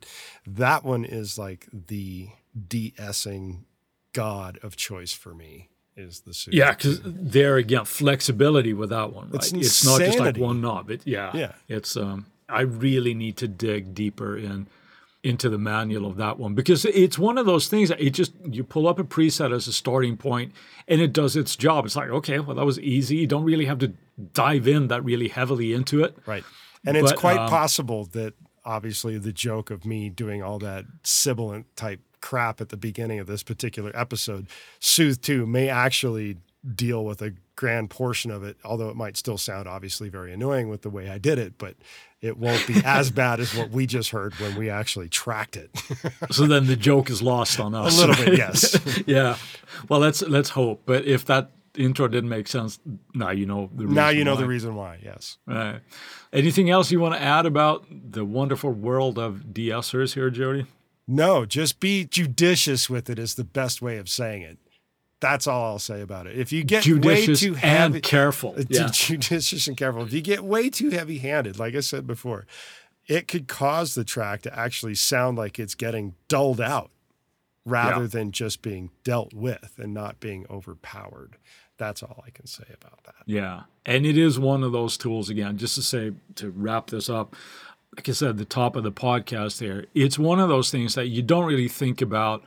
that 0.48 0.84
one 0.84 1.06
is 1.06 1.38
like 1.38 1.68
the 1.72 2.30
de-essing 2.68 3.66
god 4.14 4.60
of 4.64 4.76
choice 4.76 5.14
for 5.14 5.34
me 5.34 5.70
is 5.96 6.22
the 6.22 6.34
Soothe. 6.34 6.54
Yeah, 6.54 6.72
because 6.72 7.00
there 7.04 7.58
again, 7.58 7.86
flexibility 7.86 8.74
with 8.74 8.90
that 8.90 9.14
one, 9.14 9.30
right? 9.30 9.36
It's, 9.36 9.52
it's, 9.52 9.86
not 9.86 10.00
just 10.00 10.20
like 10.20 10.38
one 10.38 10.62
knob. 10.62 10.90
It, 10.90 11.02
yeah, 11.06 11.32
yeah. 11.34 11.54
It's 11.68 11.98
um, 11.98 12.26
I 12.50 12.62
really 12.62 13.14
need 13.14 13.38
to 13.38 13.48
dig 13.48 13.94
deeper 13.94 14.38
in 14.38 14.68
into 15.24 15.50
the 15.50 15.58
manual 15.58 16.08
of 16.08 16.18
that 16.18 16.40
one 16.40 16.56
because 16.56 16.84
it's 16.84 17.20
one 17.20 17.38
of 17.38 17.46
those 17.46 17.68
things 17.68 17.90
that 17.90 18.02
it 18.02 18.10
just 18.10 18.34
you 18.44 18.64
pull 18.64 18.88
up 18.88 18.98
a 18.98 19.04
preset 19.04 19.54
as 19.54 19.68
a 19.68 19.74
starting 19.74 20.18
point 20.18 20.52
and 20.88 21.00
it 21.00 21.14
does 21.14 21.36
its 21.36 21.56
job. 21.56 21.86
It's 21.86 21.96
like 21.96 22.10
okay, 22.10 22.40
well 22.40 22.56
that 22.56 22.66
was 22.66 22.80
easy. 22.80 23.18
You 23.18 23.28
don't 23.28 23.44
really 23.44 23.66
have 23.66 23.80
to 23.80 23.94
dive 24.34 24.68
in 24.68 24.88
that 24.88 25.04
really 25.04 25.28
heavily 25.28 25.74
into 25.74 26.04
it. 26.04 26.18
Right, 26.26 26.44
and 26.86 26.96
but, 26.96 27.04
it's 27.04 27.14
quite 27.14 27.38
um, 27.38 27.50
possible 27.50 28.06
that 28.14 28.34
obviously 28.66 29.18
the 29.18 29.32
joke 29.32 29.72
of 29.72 29.86
me 29.86 30.10
doing 30.10 30.44
all 30.44 30.60
that 30.60 30.86
sibilant 31.04 31.66
type 31.76 32.00
crap 32.22 32.62
at 32.62 32.70
the 32.70 32.78
beginning 32.78 33.20
of 33.20 33.28
this 33.28 33.44
particular 33.44 33.92
episode, 33.94 34.48
Soothe 34.80 35.22
2 35.22 35.46
may 35.46 35.70
actually 35.70 36.38
deal 36.76 37.04
with 37.04 37.22
a 37.22 37.34
grand 37.56 37.90
portion 37.90 38.32
of 38.32 38.44
it, 38.44 38.58
although 38.64 38.90
it 38.90 38.96
might 38.96 39.18
still 39.18 39.38
sound 39.38 39.68
obviously 39.68 40.10
very 40.10 40.32
annoying 40.34 40.70
with 40.70 40.82
the 40.84 40.90
way 40.90 41.10
I 41.10 41.18
did 41.18 41.40
it, 41.40 41.58
but 41.58 41.76
it 42.22 42.38
won't 42.38 42.66
be 42.68 42.76
as 42.86 43.10
bad 43.24 43.40
as 43.40 43.56
what 43.56 43.72
we 43.72 43.86
just 43.86 44.12
heard 44.12 44.34
when 44.36 44.56
we 44.56 44.70
actually 44.70 45.10
tracked 45.10 45.58
it. 45.58 45.72
so 46.32 46.46
then 46.46 46.68
the 46.68 46.76
joke 46.76 47.10
is 47.10 47.22
lost 47.22 47.60
on 47.60 47.74
us. 47.74 47.98
A 47.98 48.06
little 48.06 48.26
bit, 48.26 48.38
yes. 48.38 48.80
yeah. 49.08 49.38
Well, 49.90 50.00
let's 50.00 50.22
let's 50.22 50.50
hope. 50.50 50.84
But 50.86 51.06
if 51.06 51.26
that 51.26 51.52
intro 51.76 52.08
didn't 52.08 52.30
make 52.30 52.48
sense, 52.48 52.80
now 53.14 53.32
you 53.32 53.46
know 53.46 53.70
the 53.74 53.86
reason 53.86 53.96
Now 53.96 54.10
you 54.10 54.24
know 54.24 54.36
why. 54.36 54.42
the 54.42 54.48
reason 54.48 54.76
why, 54.76 55.00
yes. 55.04 55.38
Right. 55.48 55.80
Anything 56.32 56.70
else 56.70 56.92
you 56.92 57.00
want 57.00 57.16
to 57.16 57.22
add 57.22 57.46
about 57.46 57.86
the 57.90 58.24
wonderful 58.24 58.72
world 58.72 59.18
of 59.18 59.54
de-essers 59.54 60.14
here, 60.14 60.30
Jody? 60.30 60.66
No, 61.08 61.46
just 61.46 61.80
be 61.80 62.06
judicious 62.06 62.90
with 62.90 63.10
it 63.10 63.20
is 63.20 63.36
the 63.36 63.44
best 63.44 63.82
way 63.82 63.98
of 63.98 64.08
saying 64.10 64.44
it. 64.44 64.58
That's 65.20 65.46
all 65.46 65.66
I'll 65.66 65.80
say 65.80 66.02
about 66.02 66.26
it. 66.26 66.38
If 66.38 66.52
you 66.52 66.64
get 66.64 66.84
Judicious 66.84 67.42
way 67.44 67.48
too 67.50 67.54
heavy, 67.54 67.96
and 67.96 68.04
careful. 68.04 68.56
uh, 68.58 68.64
Yeah. 68.70 68.88
judicious 68.94 69.68
and 69.68 69.78
careful. 69.78 70.04
If 70.04 70.14
you 70.14 70.22
get 70.22 70.44
way 70.44 70.70
too 70.70 70.90
heavy 70.90 71.20
handed, 71.20 71.60
like 71.60 71.76
I 71.76 71.82
said 71.82 72.08
before, 72.08 72.48
it 73.08 73.28
could 73.28 73.48
cause 73.48 73.94
the 73.94 74.04
track 74.04 74.42
to 74.44 74.58
actually 74.58 74.96
sound 74.96 75.38
like 75.38 75.60
it's 75.60 75.76
getting 75.76 76.16
dulled 76.28 76.60
out 76.62 76.90
rather 77.66 78.02
Yeah. 78.04 78.08
than 78.08 78.32
just 78.32 78.62
being 78.64 78.90
dealt 79.04 79.34
with 79.34 79.74
and 79.78 79.94
not 79.94 80.20
being 80.20 80.46
overpowered. 80.50 81.38
That's 81.78 82.02
all 82.02 82.24
I 82.26 82.32
can 82.32 82.48
say 82.48 82.66
about 82.74 83.04
that. 83.06 83.16
Yeah. 83.28 83.64
And 83.86 84.06
it 84.08 84.18
is 84.18 84.40
one 84.40 84.64
of 84.64 84.72
those 84.72 84.98
tools, 84.98 85.30
again, 85.30 85.58
just 85.58 85.76
to 85.76 85.82
say, 85.84 86.14
to 86.36 86.50
wrap 86.50 86.88
this 86.90 87.10
up, 87.10 87.36
like 87.96 88.08
I 88.10 88.12
said 88.14 88.38
the 88.38 88.46
top 88.46 88.76
of 88.76 88.84
the 88.84 88.92
podcast 88.92 89.60
there, 89.60 89.86
it's 89.94 90.18
one 90.20 90.40
of 90.40 90.50
those 90.50 90.72
things 90.72 90.96
that 90.96 91.08
you 91.08 91.22
don't 91.22 91.46
really 91.46 91.68
think 91.68 92.02
about 92.02 92.44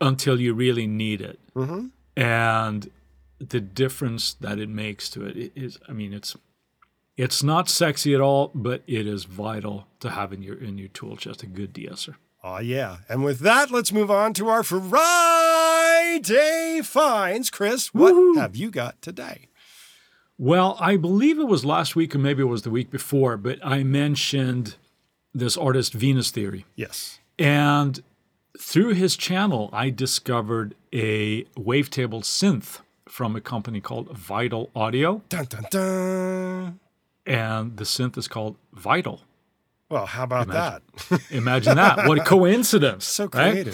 until 0.00 0.40
you 0.40 0.54
really 0.54 0.86
need 0.86 1.20
it. 1.20 1.40
Mm-hmm. 1.54 1.86
And 2.16 2.90
the 3.38 3.60
difference 3.60 4.34
that 4.34 4.58
it 4.58 4.68
makes 4.68 5.08
to 5.10 5.24
it 5.24 5.52
is, 5.54 5.78
I 5.88 5.92
mean, 5.92 6.12
it's. 6.12 6.36
It's 7.16 7.42
not 7.42 7.68
sexy 7.68 8.14
at 8.14 8.20
all, 8.20 8.52
but 8.54 8.84
it 8.86 9.04
is 9.04 9.24
vital 9.24 9.88
to 9.98 10.10
have 10.10 10.32
in 10.32 10.40
your 10.40 10.54
in 10.56 10.78
your 10.78 10.86
tool 10.86 11.16
chest 11.16 11.42
a 11.42 11.48
good 11.48 11.72
de-esser. 11.72 12.14
Oh, 12.44 12.60
yeah. 12.60 12.98
And 13.08 13.24
with 13.24 13.40
that, 13.40 13.72
let's 13.72 13.90
move 13.90 14.08
on 14.08 14.34
to 14.34 14.48
our 14.48 14.62
Friday 14.62 14.80
finds. 16.84 17.50
Chris, 17.50 17.92
what 17.92 18.14
Woohoo. 18.14 18.36
have 18.36 18.54
you 18.54 18.70
got 18.70 19.02
today? 19.02 19.48
Well, 20.38 20.76
I 20.78 20.96
believe 20.96 21.38
it 21.38 21.48
was 21.48 21.64
last 21.64 21.96
week 21.96 22.14
or 22.14 22.18
maybe 22.18 22.42
it 22.42 22.46
was 22.46 22.62
the 22.62 22.70
week 22.70 22.90
before, 22.90 23.36
but 23.36 23.58
I 23.64 23.82
mentioned 23.82 24.76
this 25.34 25.56
artist 25.56 25.92
Venus 25.92 26.30
Theory. 26.30 26.64
Yes. 26.76 27.18
And 27.38 28.00
through 28.58 28.94
his 28.94 29.16
channel, 29.16 29.68
I 29.72 29.90
discovered 29.90 30.74
a 30.92 31.42
wavetable 31.56 32.22
synth 32.22 32.80
from 33.08 33.34
a 33.34 33.40
company 33.40 33.80
called 33.80 34.16
Vital 34.16 34.70
Audio. 34.76 35.22
Dun, 35.28 35.46
dun, 35.46 35.64
dun. 35.70 36.80
And 37.26 37.76
the 37.76 37.84
synth 37.84 38.16
is 38.16 38.28
called 38.28 38.56
Vital. 38.72 39.22
Well, 39.88 40.06
how 40.06 40.24
about 40.24 40.48
Imagine. 40.48 40.82
that? 41.10 41.20
Imagine 41.30 41.76
that. 41.76 42.06
What 42.06 42.18
a 42.18 42.24
coincidence. 42.24 43.04
so 43.06 43.28
right? 43.32 43.66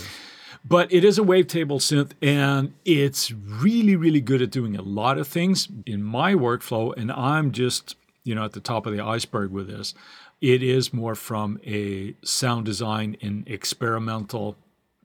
But 0.66 0.90
it 0.92 1.04
is 1.04 1.18
a 1.18 1.22
wavetable 1.22 1.78
synth 1.78 2.12
and 2.22 2.72
it's 2.84 3.30
really, 3.30 3.96
really 3.96 4.22
good 4.22 4.40
at 4.40 4.50
doing 4.50 4.76
a 4.76 4.82
lot 4.82 5.18
of 5.18 5.28
things 5.28 5.68
in 5.84 6.02
my 6.02 6.34
workflow. 6.34 6.96
And 6.96 7.12
I'm 7.12 7.52
just, 7.52 7.96
you 8.24 8.34
know, 8.34 8.44
at 8.44 8.52
the 8.52 8.60
top 8.60 8.86
of 8.86 8.96
the 8.96 9.04
iceberg 9.04 9.50
with 9.50 9.68
this. 9.68 9.94
It 10.40 10.62
is 10.62 10.92
more 10.92 11.14
from 11.14 11.58
a 11.66 12.14
sound 12.22 12.64
design 12.64 13.16
and 13.22 13.46
experimental 13.48 14.56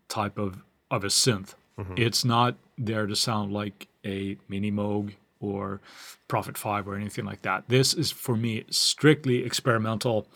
type 0.07 0.37
of, 0.37 0.63
of 0.89 1.03
a 1.03 1.07
synth. 1.07 1.55
Mm-hmm. 1.77 1.93
It's 1.97 2.23
not 2.23 2.55
there 2.77 3.05
to 3.05 3.15
sound 3.15 3.51
like 3.53 3.87
a 4.05 4.37
mini 4.47 4.71
Moog 4.71 5.13
or 5.39 5.81
Prophet 6.27 6.57
5 6.57 6.87
or 6.87 6.95
anything 6.95 7.25
like 7.25 7.41
that. 7.43 7.65
This 7.67 7.93
is 7.93 8.11
for 8.11 8.35
me 8.35 8.65
strictly 8.69 9.45
experimental 9.45 10.27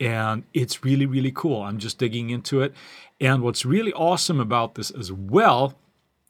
and 0.00 0.44
it's 0.52 0.84
really 0.84 1.06
really 1.06 1.32
cool. 1.32 1.62
I'm 1.62 1.78
just 1.78 1.98
digging 1.98 2.30
into 2.30 2.60
it. 2.60 2.74
And 3.20 3.42
what's 3.42 3.64
really 3.64 3.92
awesome 3.92 4.40
about 4.40 4.74
this 4.74 4.90
as 4.90 5.10
well 5.10 5.74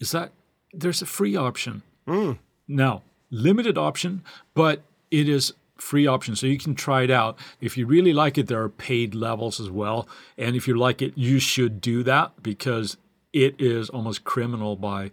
is 0.01 0.13
that 0.13 0.33
there's 0.73 1.03
a 1.03 1.07
free 1.07 1.37
option. 1.37 1.83
Hmm. 2.07 2.33
Now, 2.69 3.03
limited 3.31 3.77
option, 3.79 4.23
but 4.55 4.83
it 5.11 5.29
is 5.29 5.53
free 5.77 6.07
option 6.07 6.35
so 6.37 6.47
you 6.47 6.59
can 6.59 6.75
try 6.75 7.03
it 7.03 7.11
out. 7.11 7.39
If 7.61 7.77
you 7.77 7.87
really 7.87 8.13
like 8.13 8.39
it, 8.39 8.47
there 8.47 8.63
are 8.63 8.69
paid 8.69 9.15
levels 9.15 9.61
as 9.61 9.71
well. 9.71 10.09
And 10.39 10.57
if 10.57 10.67
you 10.67 10.77
like 10.77 11.03
it, 11.03 11.13
you 11.17 11.39
should 11.39 11.81
do 11.81 12.03
that 12.05 12.43
because 12.43 12.97
it 13.33 13.55
is 13.61 13.91
almost 13.91 14.25
criminal 14.25 14.77
by 14.77 15.11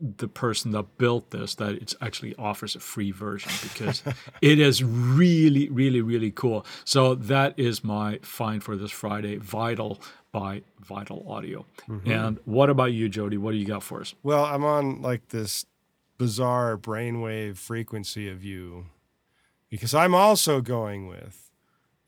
the 0.00 0.28
person 0.28 0.70
that 0.70 0.96
built 0.96 1.30
this 1.30 1.54
that 1.56 1.74
it 1.74 1.94
actually 2.00 2.34
offers 2.36 2.74
a 2.74 2.80
free 2.80 3.10
version 3.10 3.52
because 3.62 4.02
it 4.42 4.58
is 4.58 4.82
really, 4.82 5.68
really, 5.68 6.00
really 6.00 6.30
cool. 6.30 6.64
So 6.84 7.14
that 7.14 7.58
is 7.58 7.84
my 7.84 8.18
find 8.22 8.62
for 8.62 8.76
this 8.76 8.90
Friday, 8.90 9.36
Vital 9.36 10.00
by 10.32 10.62
Vital 10.80 11.24
Audio. 11.28 11.66
Mm-hmm. 11.88 12.10
And 12.10 12.38
what 12.44 12.70
about 12.70 12.92
you, 12.92 13.08
Jody? 13.08 13.36
What 13.36 13.52
do 13.52 13.58
you 13.58 13.66
got 13.66 13.82
for 13.82 14.00
us? 14.00 14.14
Well, 14.22 14.44
I'm 14.44 14.64
on 14.64 15.02
like 15.02 15.28
this 15.28 15.66
bizarre 16.18 16.76
brainwave 16.76 17.56
frequency 17.56 18.28
of 18.28 18.44
you 18.44 18.86
because 19.68 19.94
I'm 19.94 20.14
also 20.14 20.60
going 20.60 21.06
with 21.06 21.50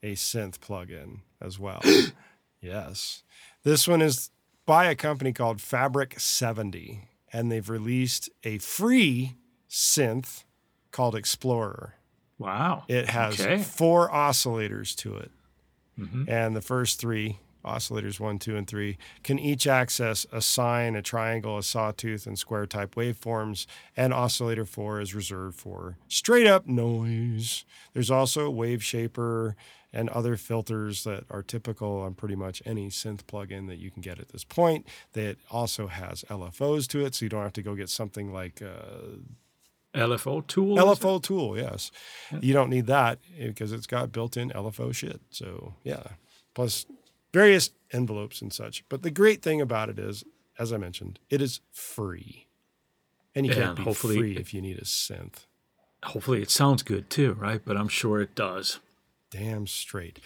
a 0.01 0.13
synth 0.13 0.59
plugin 0.59 1.19
as 1.41 1.59
well. 1.59 1.81
yes. 2.61 3.23
This 3.63 3.87
one 3.87 4.01
is 4.01 4.29
by 4.65 4.85
a 4.85 4.95
company 4.95 5.33
called 5.33 5.61
Fabric 5.61 6.19
70, 6.19 7.07
and 7.33 7.51
they've 7.51 7.69
released 7.69 8.29
a 8.43 8.59
free 8.59 9.35
synth 9.69 10.43
called 10.91 11.15
Explorer. 11.15 11.95
Wow. 12.37 12.83
It 12.87 13.09
has 13.09 13.39
Okay. 13.41 13.61
four 13.63 14.09
oscillators 14.09 14.95
to 14.97 15.17
it. 15.17 15.31
Mhm. 15.99 16.29
And 16.29 16.55
the 16.55 16.61
first 16.61 16.99
three, 16.99 17.39
oscillators 17.63 18.19
one, 18.19 18.39
two, 18.39 18.55
and 18.55 18.67
three, 18.67 18.97
can 19.23 19.39
each 19.39 19.67
access 19.67 20.25
a 20.31 20.41
sine, 20.41 20.95
a 20.95 21.01
triangle, 21.01 21.57
a 21.57 21.63
sawtooth, 21.63 22.25
and 22.27 22.37
square 22.37 22.65
type 22.65 22.95
waveforms. 22.95 23.65
And 23.95 24.13
oscillator 24.13 24.65
four 24.65 24.99
is 24.99 25.15
reserved 25.15 25.59
for 25.59 25.97
straight 26.07 26.47
up 26.47 26.67
noise. 26.67 27.65
There's 27.93 28.11
also 28.11 28.45
a 28.45 28.51
wave 28.51 28.83
shaper 28.83 29.55
and 29.93 30.09
other 30.09 30.35
filters 30.35 31.03
that 31.03 31.23
are 31.29 31.43
typical 31.43 32.01
on 32.01 32.15
pretty 32.15 32.35
much 32.35 32.63
any 32.65 32.89
synth 32.89 33.23
plugin 33.23 33.67
that 33.67 33.77
you 33.77 33.91
can 33.91 34.01
get 34.01 34.19
at 34.19 34.29
this 34.29 34.43
point. 34.43 34.87
That 35.13 35.37
also 35.51 35.87
has 35.87 36.23
LFOs 36.29 36.87
to 36.89 37.05
it, 37.05 37.15
so 37.15 37.25
you 37.25 37.29
don't 37.29 37.43
have 37.43 37.53
to 37.53 37.61
go 37.61 37.75
get 37.75 37.89
something 37.89 38.33
like 38.33 38.61
uh, 38.61 39.17
LFO 39.93 40.45
tool? 40.47 40.77
LFO 40.77 41.21
tool, 41.21 41.55
yes. 41.55 41.91
You 42.41 42.53
don't 42.53 42.69
need 42.69 42.87
that 42.87 43.19
because 43.37 43.71
it's 43.71 43.85
got 43.85 44.11
built-in 44.11 44.49
LFO 44.49 44.93
shit. 44.93 45.21
So 45.29 45.75
yeah, 45.83 46.03
plus 46.55 46.85
various 47.33 47.71
envelopes 47.91 48.41
and 48.41 48.53
such. 48.53 48.85
But 48.87 49.01
the 49.01 49.11
great 49.11 49.41
thing 49.41 49.59
about 49.59 49.89
it 49.89 49.99
is, 49.99 50.23
as 50.57 50.71
I 50.71 50.77
mentioned, 50.77 51.19
it 51.29 51.41
is 51.41 51.59
free, 51.71 52.47
and 53.35 53.45
you 53.45 53.53
can't 53.53 53.75
be 53.75 53.83
hopefully 53.83 54.17
free 54.17 54.37
if 54.37 54.53
you 54.53 54.61
need 54.61 54.77
a 54.77 54.85
synth. 54.85 55.45
Hopefully 56.03 56.41
it 56.41 56.51
sounds 56.51 56.83
good 56.83 57.09
too, 57.09 57.33
right? 57.33 57.61
But 57.63 57.77
I'm 57.77 57.87
sure 57.87 58.21
it 58.21 58.35
does. 58.35 58.79
Damn 59.31 59.67
straight. 59.67 60.19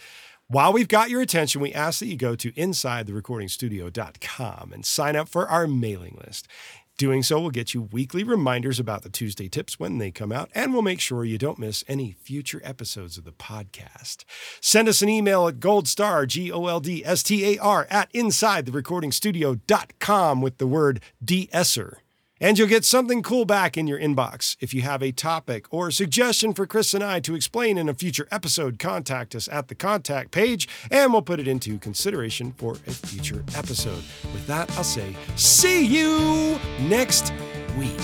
While 0.48 0.72
we've 0.72 0.88
got 0.88 1.10
your 1.10 1.20
attention, 1.20 1.60
we 1.60 1.74
ask 1.74 2.00
that 2.00 2.06
you 2.06 2.16
go 2.16 2.34
to 2.34 2.50
insidetherecordingstudio.com 2.52 4.72
and 4.72 4.84
sign 4.84 5.14
up 5.14 5.28
for 5.28 5.48
our 5.48 5.66
mailing 5.66 6.18
list. 6.24 6.48
Doing 6.98 7.22
so 7.22 7.38
will 7.38 7.50
get 7.50 7.74
you 7.74 7.82
weekly 7.82 8.24
reminders 8.24 8.80
about 8.80 9.02
the 9.02 9.08
Tuesday 9.08 9.48
tips 9.48 9.78
when 9.78 9.98
they 9.98 10.10
come 10.10 10.32
out, 10.32 10.50
and 10.52 10.72
we'll 10.72 10.82
make 10.82 10.98
sure 10.98 11.24
you 11.24 11.38
don't 11.38 11.60
miss 11.60 11.84
any 11.86 12.10
future 12.10 12.60
episodes 12.64 13.16
of 13.16 13.22
the 13.22 13.30
podcast. 13.30 14.24
Send 14.60 14.88
us 14.88 15.00
an 15.00 15.08
email 15.08 15.46
at 15.46 15.60
goldstar, 15.60 16.26
G 16.26 16.50
O 16.50 16.66
L 16.66 16.80
D 16.80 17.04
S 17.04 17.22
T 17.22 17.54
A 17.54 17.58
R, 17.62 17.86
at 17.88 18.12
insidetherecordingstudio.com 18.14 20.40
with 20.40 20.58
the 20.58 20.66
word 20.66 21.00
de-esser. 21.24 22.02
And 22.40 22.58
you'll 22.58 22.68
get 22.68 22.84
something 22.84 23.22
cool 23.22 23.44
back 23.44 23.76
in 23.76 23.86
your 23.86 23.98
inbox. 23.98 24.56
If 24.60 24.72
you 24.72 24.82
have 24.82 25.02
a 25.02 25.12
topic 25.12 25.66
or 25.70 25.88
a 25.88 25.92
suggestion 25.92 26.54
for 26.54 26.66
Chris 26.66 26.94
and 26.94 27.02
I 27.02 27.20
to 27.20 27.34
explain 27.34 27.78
in 27.78 27.88
a 27.88 27.94
future 27.94 28.28
episode, 28.30 28.78
contact 28.78 29.34
us 29.34 29.48
at 29.48 29.68
the 29.68 29.74
contact 29.74 30.30
page 30.30 30.68
and 30.90 31.12
we'll 31.12 31.22
put 31.22 31.40
it 31.40 31.48
into 31.48 31.78
consideration 31.78 32.52
for 32.56 32.74
a 32.86 32.92
future 32.92 33.44
episode. 33.56 34.04
With 34.32 34.46
that, 34.46 34.70
I'll 34.76 34.84
say, 34.84 35.16
see 35.36 35.84
you 35.84 36.58
next 36.80 37.32
week. 37.76 37.96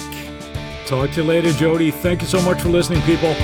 Talk 0.86 1.10
to 1.12 1.22
you 1.22 1.24
later, 1.24 1.52
Jody. 1.52 1.90
Thank 1.90 2.20
you 2.20 2.28
so 2.28 2.42
much 2.42 2.60
for 2.60 2.68
listening, 2.68 3.02
people. 3.02 3.34